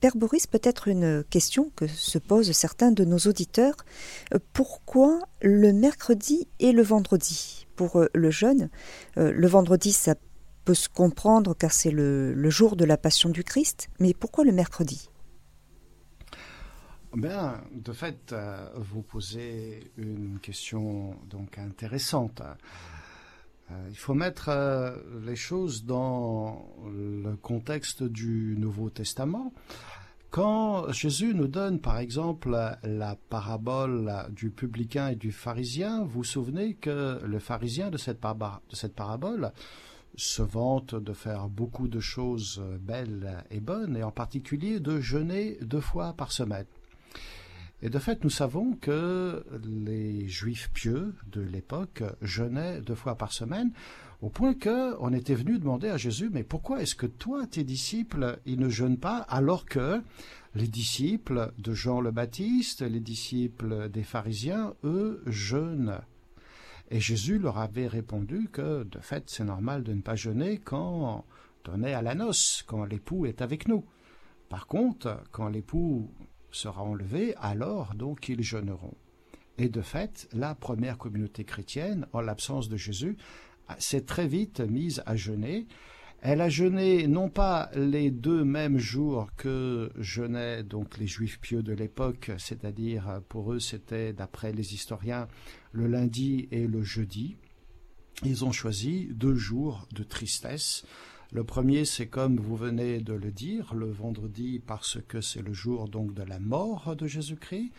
Père 0.00 0.16
Boris, 0.16 0.46
peut-être 0.46 0.88
une 0.88 1.24
question 1.28 1.70
que 1.76 1.86
se 1.86 2.18
posent 2.18 2.52
certains 2.52 2.90
de 2.90 3.04
nos 3.04 3.18
auditeurs. 3.18 3.76
Pourquoi 4.52 5.20
le 5.42 5.72
mercredi 5.72 6.48
et 6.58 6.72
le 6.72 6.82
vendredi? 6.82 7.66
Pour 7.76 7.96
euh, 7.96 8.08
le 8.14 8.30
jeûne. 8.30 8.68
Euh, 9.16 9.32
le 9.32 9.46
vendredi, 9.46 9.92
ça 9.92 10.14
peut 10.64 10.74
se 10.74 10.88
comprendre 10.88 11.54
car 11.54 11.72
c'est 11.72 11.90
le, 11.90 12.50
jour 12.50 12.76
de 12.76 12.84
la 12.84 12.96
Passion 12.96 13.30
du 13.30 13.44
Christ, 13.44 13.88
mais 13.98 14.12
pourquoi 14.12 14.44
le 14.44 14.52
mercredi? 14.52 15.08
Ben, 17.14 17.60
de 17.72 17.92
fait, 17.92 18.32
euh, 18.32 18.68
vous 18.76 19.02
posez 19.02 19.92
une 19.96 20.38
question 20.40 21.16
intéressante. 21.56 22.42
Il 23.88 23.96
faut 23.96 24.14
mettre 24.14 24.50
les 25.24 25.36
choses 25.36 25.84
dans 25.84 26.66
le 26.92 27.36
contexte 27.36 28.02
du 28.02 28.56
Nouveau 28.58 28.90
Testament. 28.90 29.52
Quand 30.30 30.92
Jésus 30.92 31.34
nous 31.34 31.48
donne, 31.48 31.80
par 31.80 31.98
exemple, 31.98 32.56
la 32.84 33.16
parabole 33.30 34.12
du 34.30 34.50
publicain 34.50 35.08
et 35.08 35.16
du 35.16 35.32
pharisien, 35.32 36.04
vous 36.04 36.10
vous 36.10 36.24
souvenez 36.24 36.74
que 36.74 37.20
le 37.24 37.38
pharisien 37.40 37.90
de 37.90 37.98
cette, 37.98 38.20
parabole 38.20 39.50
se 40.14 40.42
vante 40.42 40.94
de 40.94 41.12
faire 41.12 41.48
beaucoup 41.48 41.88
de 41.88 41.98
choses 41.98 42.62
belles 42.80 43.44
et 43.50 43.58
bonnes, 43.58 43.96
et 43.96 44.04
en 44.04 44.12
particulier 44.12 44.78
de 44.78 45.00
jeûner 45.00 45.58
deux 45.62 45.80
fois 45.80 46.12
par 46.12 46.30
semaine. 46.30 46.66
Et 47.82 47.88
de 47.88 47.98
fait, 47.98 48.22
nous 48.24 48.30
savons 48.30 48.74
que 48.74 49.44
les 49.64 50.28
juifs 50.28 50.70
pieux 50.72 51.14
de 51.32 51.40
l'époque 51.40 52.02
jeûnaient 52.20 52.80
deux 52.82 52.94
fois 52.94 53.16
par 53.16 53.32
semaine, 53.32 53.72
au 54.20 54.28
point 54.28 54.52
que 54.52 54.94
on 55.00 55.14
était 55.14 55.34
venu 55.34 55.58
demander 55.58 55.88
à 55.88 55.96
Jésus, 55.96 56.28
mais 56.30 56.44
pourquoi 56.44 56.82
est-ce 56.82 56.94
que 56.94 57.06
toi, 57.06 57.46
tes 57.46 57.64
disciples, 57.64 58.38
ils 58.44 58.60
ne 58.60 58.68
jeûnent 58.68 58.98
pas 58.98 59.18
alors 59.18 59.64
que 59.64 60.02
les 60.54 60.66
disciples 60.66 61.52
de 61.56 61.72
Jean 61.72 62.02
le 62.02 62.10
Baptiste, 62.10 62.82
les 62.82 63.00
disciples 63.00 63.88
des 63.88 64.02
pharisiens, 64.02 64.74
eux, 64.84 65.22
jeûnent? 65.26 66.00
Et 66.90 67.00
Jésus 67.00 67.38
leur 67.38 67.58
avait 67.58 67.86
répondu 67.86 68.48
que, 68.52 68.82
de 68.82 68.98
fait, 68.98 69.24
c'est 69.28 69.44
normal 69.44 69.84
de 69.84 69.94
ne 69.94 70.02
pas 70.02 70.16
jeûner 70.16 70.58
quand 70.58 71.24
on 71.68 71.82
est 71.82 71.94
à 71.94 72.02
la 72.02 72.14
noce, 72.14 72.62
quand 72.66 72.84
l'époux 72.84 73.24
est 73.24 73.40
avec 73.40 73.68
nous. 73.68 73.86
Par 74.50 74.66
contre, 74.66 75.22
quand 75.30 75.48
l'époux 75.48 76.10
sera 76.52 76.82
enlevé, 76.82 77.34
alors 77.36 77.94
donc 77.94 78.28
ils 78.28 78.42
jeûneront. 78.42 78.94
Et 79.58 79.68
de 79.68 79.82
fait, 79.82 80.28
la 80.32 80.54
première 80.54 80.98
communauté 80.98 81.44
chrétienne, 81.44 82.06
en 82.12 82.20
l'absence 82.20 82.68
de 82.68 82.76
Jésus, 82.76 83.16
s'est 83.78 84.04
très 84.06 84.26
vite 84.26 84.60
mise 84.60 85.02
à 85.06 85.16
jeûner. 85.16 85.66
Elle 86.22 86.40
a 86.40 86.48
jeûné 86.48 87.06
non 87.06 87.30
pas 87.30 87.70
les 87.74 88.10
deux 88.10 88.44
mêmes 88.44 88.78
jours 88.78 89.28
que 89.36 89.90
jeûnaient 89.96 90.62
donc 90.62 90.98
les 90.98 91.06
juifs 91.06 91.40
pieux 91.40 91.62
de 91.62 91.72
l'époque, 91.72 92.30
c'est-à-dire 92.36 93.22
pour 93.28 93.52
eux 93.52 93.58
c'était 93.58 94.12
d'après 94.12 94.52
les 94.52 94.74
historiens 94.74 95.28
le 95.72 95.86
lundi 95.86 96.48
et 96.50 96.66
le 96.66 96.82
jeudi. 96.82 97.36
Ils 98.22 98.44
ont 98.44 98.52
choisi 98.52 99.08
deux 99.12 99.34
jours 99.34 99.88
de 99.92 100.02
tristesse 100.02 100.84
le 101.32 101.44
premier, 101.44 101.84
c'est 101.84 102.08
comme 102.08 102.40
vous 102.40 102.56
venez 102.56 103.00
de 103.00 103.12
le 103.12 103.30
dire, 103.30 103.74
le 103.74 103.90
vendredi 103.90 104.58
parce 104.58 104.98
que 105.06 105.20
c'est 105.20 105.42
le 105.42 105.52
jour 105.52 105.88
donc 105.88 106.12
de 106.12 106.24
la 106.24 106.40
mort 106.40 106.96
de 106.96 107.06
Jésus-Christ, 107.06 107.72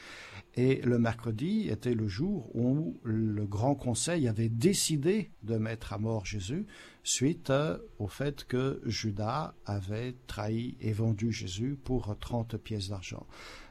et 0.56 0.82
le 0.84 0.98
mercredi 1.00 1.68
était 1.70 1.94
le 1.94 2.08
jour 2.08 2.50
où 2.56 2.98
le 3.04 3.46
Grand 3.46 3.76
Conseil 3.76 4.28
avait 4.30 4.50
décidé 4.50 5.32
de 5.44 5.58
mettre 5.58 5.92
à 5.92 5.98
mort 5.98 6.26
Jésus 6.26 6.66
suite 7.04 7.50
euh, 7.50 7.78
au 8.00 8.08
fait 8.08 8.46
que 8.46 8.82
Judas 8.86 9.54
avait 9.66 10.16
trahi 10.28 10.78
et 10.80 10.94
vendu 10.94 11.32
Jésus 11.32 11.78
pour 11.84 12.16
30 12.20 12.58
pièces 12.58 12.90
d'argent. 12.90 13.26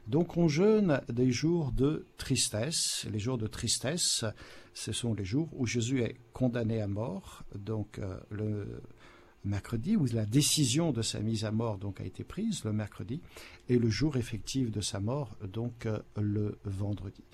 Donc 0.07 0.37
on 0.37 0.49
jeûne 0.49 1.01
des 1.09 1.31
jours 1.31 1.73
de 1.73 2.07
tristesse. 2.17 3.07
Les 3.11 3.19
jours 3.19 3.39
de 3.39 3.47
tristesse, 3.47 4.25
ce 4.75 4.93
sont 4.93 5.15
les 5.15 5.25
jours 5.25 5.49
où 5.53 5.67
Jésus 5.67 6.03
est 6.03 6.17
condamné 6.33 6.81
à 6.81 6.89
mort. 6.89 7.45
Donc 7.55 7.99
euh, 7.99 8.19
le 8.31 8.83
mercredi, 9.45 9.97
où 9.97 10.07
la 10.13 10.27
décision 10.27 10.93
de 10.93 11.03
sa 11.03 11.21
mise 11.21 11.45
à 11.45 11.51
mort 11.51 11.79
donc 11.79 12.01
a 12.01 12.05
été 12.05 12.25
prise 12.25 12.65
le 12.65 12.73
mercredi, 12.73 13.21
et 13.69 13.79
le 13.79 13.89
jour 13.89 14.17
effectif 14.17 14.71
de 14.71 14.81
sa 14.81 15.01
mort 15.01 15.31
donc 15.43 15.87
euh, 15.87 15.99
le 16.17 16.59
vendredi. 16.65 17.25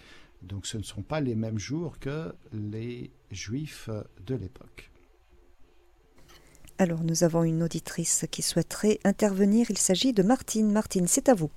Donc 0.42 0.66
ce 0.66 0.78
ne 0.78 0.82
sont 0.82 1.02
pas 1.02 1.20
les 1.20 1.34
mêmes 1.34 1.58
jours 1.58 1.98
que 1.98 2.34
les 2.52 3.10
juifs 3.30 3.88
de 4.26 4.34
l'époque. 4.34 4.90
Alors 6.78 7.02
nous 7.02 7.24
avons 7.24 7.42
une 7.42 7.62
auditrice 7.62 8.26
qui 8.30 8.42
souhaiterait 8.42 8.98
intervenir. 9.04 9.70
Il 9.70 9.78
s'agit 9.78 10.12
de 10.12 10.22
Martine. 10.22 10.70
Martine, 10.70 11.06
c'est 11.06 11.28
à 11.30 11.34
vous. 11.34 11.50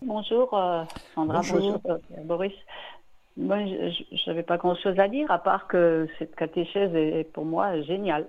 Bonjour 0.00 0.52
euh, 0.54 0.84
Sandra, 1.14 1.40
bonjour, 1.40 1.80
euh, 1.86 1.98
Boris. 2.24 2.52
Moi, 3.36 3.58
je 3.66 4.30
n'avais 4.30 4.42
pas 4.42 4.56
grand-chose 4.58 4.98
à 4.98 5.08
dire, 5.08 5.30
à 5.30 5.38
part 5.38 5.66
que 5.66 6.06
cette 6.18 6.36
catéchèse 6.36 6.94
est 6.94 7.24
pour 7.32 7.44
moi 7.44 7.80
géniale. 7.82 8.28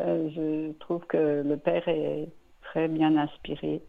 Euh, 0.00 0.28
je 0.34 0.72
trouve 0.78 1.04
que 1.06 1.42
le 1.42 1.56
père 1.56 1.86
est 1.88 2.28
très 2.62 2.88
bien 2.88 3.16
inspiré 3.16 3.82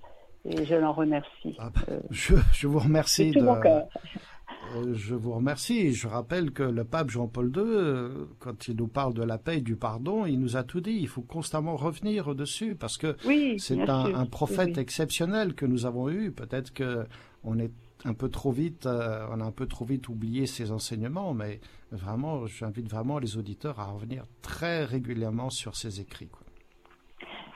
Et 0.45 0.65
je 0.65 0.75
l'en 0.75 0.93
remercie. 0.93 1.55
Ah 1.59 1.69
bah, 1.73 1.93
je, 2.09 2.35
je, 2.53 2.67
vous 2.67 2.79
remercie. 2.79 3.31
De, 3.31 3.39
euh, 3.39 4.93
je 4.93 5.15
vous 5.15 5.33
remercie. 5.33 5.93
Je 5.93 6.07
rappelle 6.07 6.51
que 6.51 6.63
le 6.63 6.83
pape 6.83 7.09
Jean-Paul 7.09 7.51
II, 7.55 7.63
euh, 7.63 8.25
quand 8.39 8.67
il 8.67 8.75
nous 8.75 8.87
parle 8.87 9.13
de 9.13 9.23
la 9.23 9.37
paix 9.37 9.57
et 9.57 9.61
du 9.61 9.75
pardon, 9.75 10.25
il 10.25 10.39
nous 10.39 10.57
a 10.57 10.63
tout 10.63 10.81
dit. 10.81 10.97
Il 10.99 11.07
faut 11.07 11.21
constamment 11.21 11.75
revenir 11.75 12.35
dessus 12.35 12.75
parce 12.75 12.97
que 12.97 13.15
c'est 13.57 13.89
un, 13.89 14.25
prophète 14.25 14.77
exceptionnel 14.77 15.53
que 15.53 15.65
nous 15.65 15.85
avons 15.85 16.09
eu. 16.09 16.31
Peut-être 16.31 16.73
que 16.73 17.05
on 17.43 17.57
est 17.59 17.71
un 18.05 18.13
peu 18.13 18.29
trop 18.29 18.51
vite, 18.51 18.85
euh, 18.85 19.25
on 19.31 19.39
a 19.39 19.43
un 19.43 19.51
peu 19.51 19.67
trop 19.67 19.85
vite 19.85 20.09
oublié 20.09 20.45
ses 20.45 20.71
enseignements, 20.71 21.33
mais 21.33 21.59
vraiment, 21.91 22.45
j'invite 22.47 22.89
vraiment 22.89 23.19
les 23.19 23.37
auditeurs 23.37 23.79
à 23.79 23.85
revenir 23.85 24.23
très 24.41 24.85
régulièrement 24.85 25.49
sur 25.49 25.75
ses 25.75 26.01
écrits. 26.01 26.29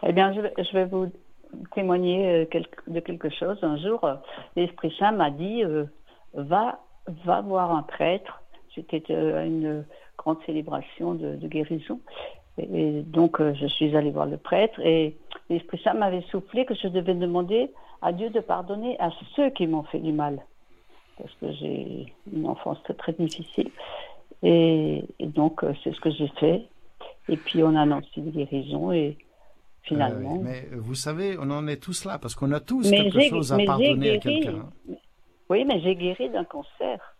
Eh 0.03 0.13
bien, 0.13 0.33
je 0.33 0.73
vais, 0.73 0.85
vous 0.85 1.11
témoigner 1.73 2.47
de 2.87 2.99
quelque 2.99 3.29
chose. 3.29 3.57
Un 3.63 3.77
jour, 3.77 4.07
l'Esprit 4.55 4.93
Saint 4.99 5.13
m'a 5.13 5.31
dit 5.31 5.63
va 6.33 6.79
va 7.07 7.41
voir 7.41 7.71
un 7.71 7.83
prêtre. 7.83 8.41
C'était 8.73 9.03
euh, 9.09 9.45
une 9.45 9.85
grande 10.17 10.37
célébration 10.45 11.13
de, 11.13 11.35
guérison. 11.47 11.99
Et, 12.57 13.01
donc, 13.03 13.39
euh, 13.39 13.53
je 13.53 13.67
suis 13.67 13.95
allée 13.95 14.11
voir 14.11 14.25
le 14.25 14.37
prêtre 14.37 14.79
et 14.81 15.17
l'Esprit 15.49 15.79
Saint 15.83 15.93
m'avait 15.93 16.23
soufflé 16.31 16.65
que 16.65 16.73
je 16.75 16.87
devais 16.87 17.13
demander 17.13 17.71
à 18.01 18.11
Dieu 18.11 18.29
de 18.29 18.39
pardonner 18.39 18.99
à 18.99 19.09
ceux 19.35 19.49
qui 19.51 19.67
m'ont 19.67 19.83
fait 19.83 19.99
du 19.99 20.11
mal. 20.11 20.39
Parce 21.17 21.33
que 21.35 21.51
j'ai 21.53 22.13
une 22.33 22.47
enfance 22.47 22.81
très, 22.83 22.93
très 22.93 23.13
difficile. 23.13 23.71
Et, 24.43 25.03
donc, 25.19 25.63
euh, 25.63 25.73
c'est 25.83 25.93
ce 25.93 25.99
que 26.01 26.11
j'ai 26.11 26.27
fait. 26.39 26.67
Et 27.29 27.37
puis, 27.37 27.63
on 27.63 27.75
a 27.75 27.81
annoncé 27.81 28.07
une 28.17 28.31
guérison 28.31 28.91
et 28.91 29.17
finalement. 29.83 30.39
mais 30.43 30.67
vous 30.73 30.95
savez, 30.95 31.37
on 31.39 31.49
en 31.51 31.67
est 31.67 31.81
tous 31.81 32.05
là 32.05 32.17
parce 32.19 32.35
qu'on 32.35 32.51
a 32.51 32.59
tous 32.59 32.89
quelque 32.89 33.21
chose 33.29 33.53
à 33.53 33.57
pardonner 33.65 34.11
à 34.11 34.17
quelqu'un. 34.17 34.69
Oui, 35.49 35.63
mais 35.65 35.79
j'ai 35.81 35.95
guéri 35.95 36.29
d'un 36.29 36.43
cancer. 36.43 37.15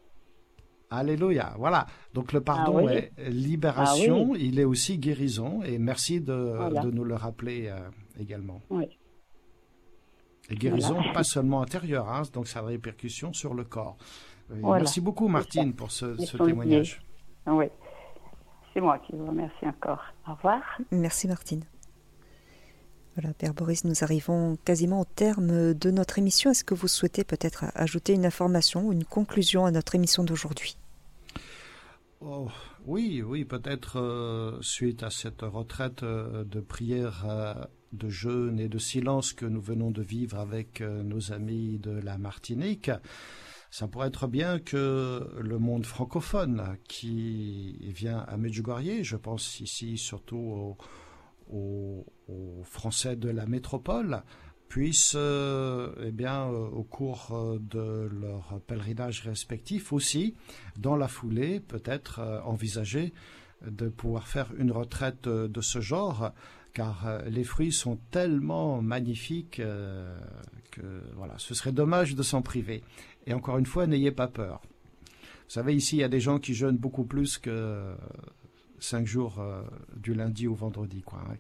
Alléluia. 0.90 1.54
Voilà. 1.58 1.86
Donc 2.14 2.32
le 2.32 2.42
pardon 2.42 2.88
ah 2.88 2.94
est 2.94 3.12
libération, 3.30 4.32
ah 4.34 4.38
il 4.40 4.60
est 4.60 4.64
aussi 4.64 4.98
guérison. 4.98 5.62
Et 5.64 5.78
merci 5.78 6.22
de, 6.22 6.82
de 6.84 6.92
nous 6.92 7.04
le 7.04 7.16
rappeler 7.16 7.68
euh, 7.68 7.78
également. 8.20 8.62
Oui. 8.70 8.86
Et 10.50 10.56
guérison, 10.56 10.98
pas 11.14 11.24
seulement 11.24 11.62
intérieure, 11.62 12.10
hein, 12.10 12.22
donc 12.34 12.48
ça 12.48 12.60
a 12.60 12.62
des 12.64 12.70
répercussions 12.70 13.34
sur 13.34 13.54
le 13.54 13.64
corps. 13.64 13.98
Merci 14.50 15.02
beaucoup, 15.02 15.28
Martine, 15.28 15.74
pour 15.74 15.92
ce, 15.92 16.16
ce 16.18 16.38
témoignage. 16.38 17.02
Oui. 17.48 17.66
C'est 18.74 18.82
moi 18.82 19.00
qui 19.00 19.14
vous 19.16 19.26
remercie 19.26 19.66
encore. 19.66 20.02
Au 20.28 20.34
revoir. 20.34 20.62
Merci, 20.92 21.28
Martine. 21.28 21.64
Voilà, 23.16 23.34
Père 23.34 23.54
Boris, 23.54 23.86
nous 23.86 24.04
arrivons 24.04 24.58
quasiment 24.66 25.00
au 25.00 25.06
terme 25.06 25.74
de 25.74 25.92
notre 25.92 26.20
émission. 26.20 26.52
Est-ce 26.52 26.66
que 26.66 26.74
vous 26.74 26.90
souhaitez 26.90 27.24
peut-être 27.24 27.66
ajouter 27.74 28.14
une 28.14 28.26
information 28.26 28.88
ou 28.88 28.92
une 28.92 29.06
conclusion 29.06 29.66
à 29.66 29.72
notre 29.72 29.96
émission 29.96 30.26
d'aujourd'hui? 30.26 30.78
Oh, 32.20 32.50
Oui, 32.86 33.24
oui, 33.26 33.46
peut-être 33.46 34.00
euh, 34.00 34.58
suite 34.62 35.02
à 35.02 35.10
cette 35.10 35.42
retraite 35.42 36.04
euh, 36.04 36.44
de 36.44 36.60
prière, 36.60 37.24
euh, 37.28 37.54
de 37.96 38.10
jeûne 38.10 38.60
et 38.60 38.70
de 38.70 38.78
silence 38.78 39.34
que 39.34 39.46
nous 39.46 39.62
venons 39.62 39.92
de 39.92 40.02
vivre 40.02 40.38
avec 40.38 40.82
nos 40.82 41.32
amis 41.32 41.80
de 41.80 41.92
la 41.92 42.18
Martinique. 42.18 42.92
Ça 43.72 43.88
pourrait 43.88 44.08
être 44.08 44.28
bien 44.28 44.60
que 44.60 45.28
le 45.40 45.60
monde 45.60 45.86
francophone 45.86 46.78
qui 46.88 47.78
vient 47.92 48.20
à 48.20 48.38
Medjugorje, 48.38 49.02
je 49.02 49.18
pense 49.18 49.60
ici 49.60 49.98
surtout 49.98 50.38
au 50.38 50.78
aux, 51.52 52.06
Français 52.64 53.16
de 53.16 53.30
la 53.30 53.46
métropole 53.46 54.24
puissent, 54.68 55.14
euh, 55.16 55.94
eh 56.04 56.12
bien, 56.12 56.50
euh, 56.50 56.68
au 56.68 56.84
cours 56.84 57.30
euh, 57.32 57.60
de 57.60 58.10
leur 58.20 58.60
pèlerinage 58.66 59.22
respectif 59.22 59.94
aussi, 59.94 60.36
dans 60.78 60.96
la 60.96 61.08
foulée, 61.08 61.60
peut-être 61.60 62.42
envisager 62.46 63.14
de 63.66 63.90
pouvoir 63.90 64.28
faire 64.28 64.52
une 64.58 64.72
retraite 64.72 65.28
de 65.30 65.62
ce 65.62 65.80
genre, 65.82 66.32
car 66.76 67.24
les 67.26 67.44
fruits 67.44 67.72
sont 67.72 67.98
tellement 68.12 68.82
magnifiques 68.82 69.62
que 70.72 71.02
voilà, 71.16 71.34
ce 71.38 71.56
serait 71.56 71.72
dommage 71.72 72.16
de 72.16 72.22
s'en 72.22 72.42
priver. 72.44 72.84
Et 73.26 73.34
encore 73.34 73.58
une 73.58 73.66
fois, 73.66 73.88
n'ayez 73.88 74.12
pas 74.12 74.28
peur. 74.28 74.62
Vous 75.46 75.52
savez, 75.52 75.74
ici, 75.74 75.96
il 75.96 76.00
y 76.00 76.04
a 76.04 76.10
des 76.10 76.20
gens 76.20 76.38
qui 76.38 76.54
jeûnent 76.54 76.78
beaucoup 76.78 77.06
plus 77.06 77.38
que 77.38 77.96
cinq 78.80 79.06
jours 79.06 79.40
euh, 79.40 79.64
du 79.96 80.14
lundi 80.14 80.48
au 80.48 80.54
vendredi. 80.54 81.02
Quoi, 81.02 81.20
hein, 81.30 81.36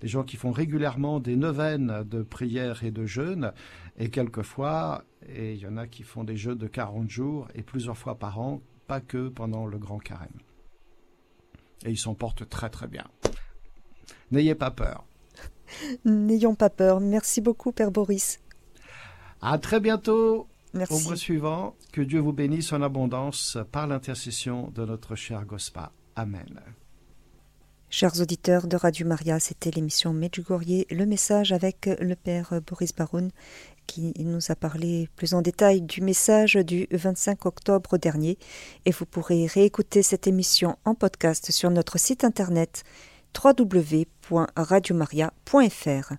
des 0.00 0.08
gens 0.08 0.22
qui 0.22 0.36
font 0.36 0.50
régulièrement 0.50 1.20
des 1.20 1.36
neuvaines 1.36 2.04
de 2.04 2.22
prière 2.22 2.84
et 2.84 2.90
de 2.90 3.04
jeûne, 3.04 3.52
et 3.98 4.10
quelquefois, 4.10 5.04
et 5.28 5.54
il 5.54 5.60
y 5.60 5.66
en 5.66 5.76
a 5.76 5.86
qui 5.86 6.02
font 6.02 6.24
des 6.24 6.36
jeûnes 6.36 6.58
de 6.58 6.66
40 6.66 7.08
jours 7.08 7.48
et 7.54 7.62
plusieurs 7.62 7.96
fois 7.96 8.18
par 8.18 8.40
an, 8.40 8.60
pas 8.86 9.00
que 9.00 9.28
pendant 9.28 9.66
le 9.66 9.78
grand 9.78 9.98
carême. 9.98 10.38
Et 11.84 11.90
ils 11.90 11.98
s'en 11.98 12.14
portent 12.14 12.48
très 12.48 12.70
très 12.70 12.86
bien. 12.86 13.04
N'ayez 14.30 14.54
pas 14.54 14.70
peur. 14.70 15.04
N'ayons 16.04 16.54
pas 16.54 16.70
peur. 16.70 17.00
Merci 17.00 17.40
beaucoup, 17.40 17.72
Père 17.72 17.90
Boris. 17.90 18.40
À 19.40 19.58
très 19.58 19.80
bientôt. 19.80 20.46
Merci. 20.74 20.94
Au 20.94 21.00
mois 21.00 21.16
suivant, 21.16 21.74
que 21.92 22.00
Dieu 22.00 22.20
vous 22.20 22.32
bénisse 22.32 22.72
en 22.72 22.80
abondance 22.80 23.58
par 23.72 23.86
l'intercession 23.86 24.70
de 24.74 24.86
notre 24.86 25.16
cher 25.16 25.44
Gospa. 25.44 25.92
Amen. 26.16 26.60
Chers 27.90 28.22
auditeurs 28.22 28.66
de 28.66 28.76
Radio 28.76 29.06
Maria, 29.06 29.38
c'était 29.38 29.70
l'émission 29.70 30.14
Medjugorje, 30.14 30.86
le 30.90 31.04
message 31.04 31.52
avec 31.52 31.90
le 32.00 32.16
Père 32.16 32.58
Boris 32.66 32.94
Baroun 32.94 33.30
qui 33.86 34.14
nous 34.18 34.50
a 34.50 34.54
parlé 34.54 35.10
plus 35.16 35.34
en 35.34 35.42
détail 35.42 35.82
du 35.82 36.00
message 36.00 36.54
du 36.54 36.86
25 36.90 37.44
octobre 37.44 37.98
dernier 37.98 38.38
et 38.86 38.92
vous 38.92 39.04
pourrez 39.04 39.46
réécouter 39.46 40.02
cette 40.02 40.26
émission 40.26 40.78
en 40.86 40.94
podcast 40.94 41.50
sur 41.50 41.70
notre 41.70 41.98
site 41.98 42.24
internet 42.24 42.84
www.radiomaria.fr. 43.32 46.18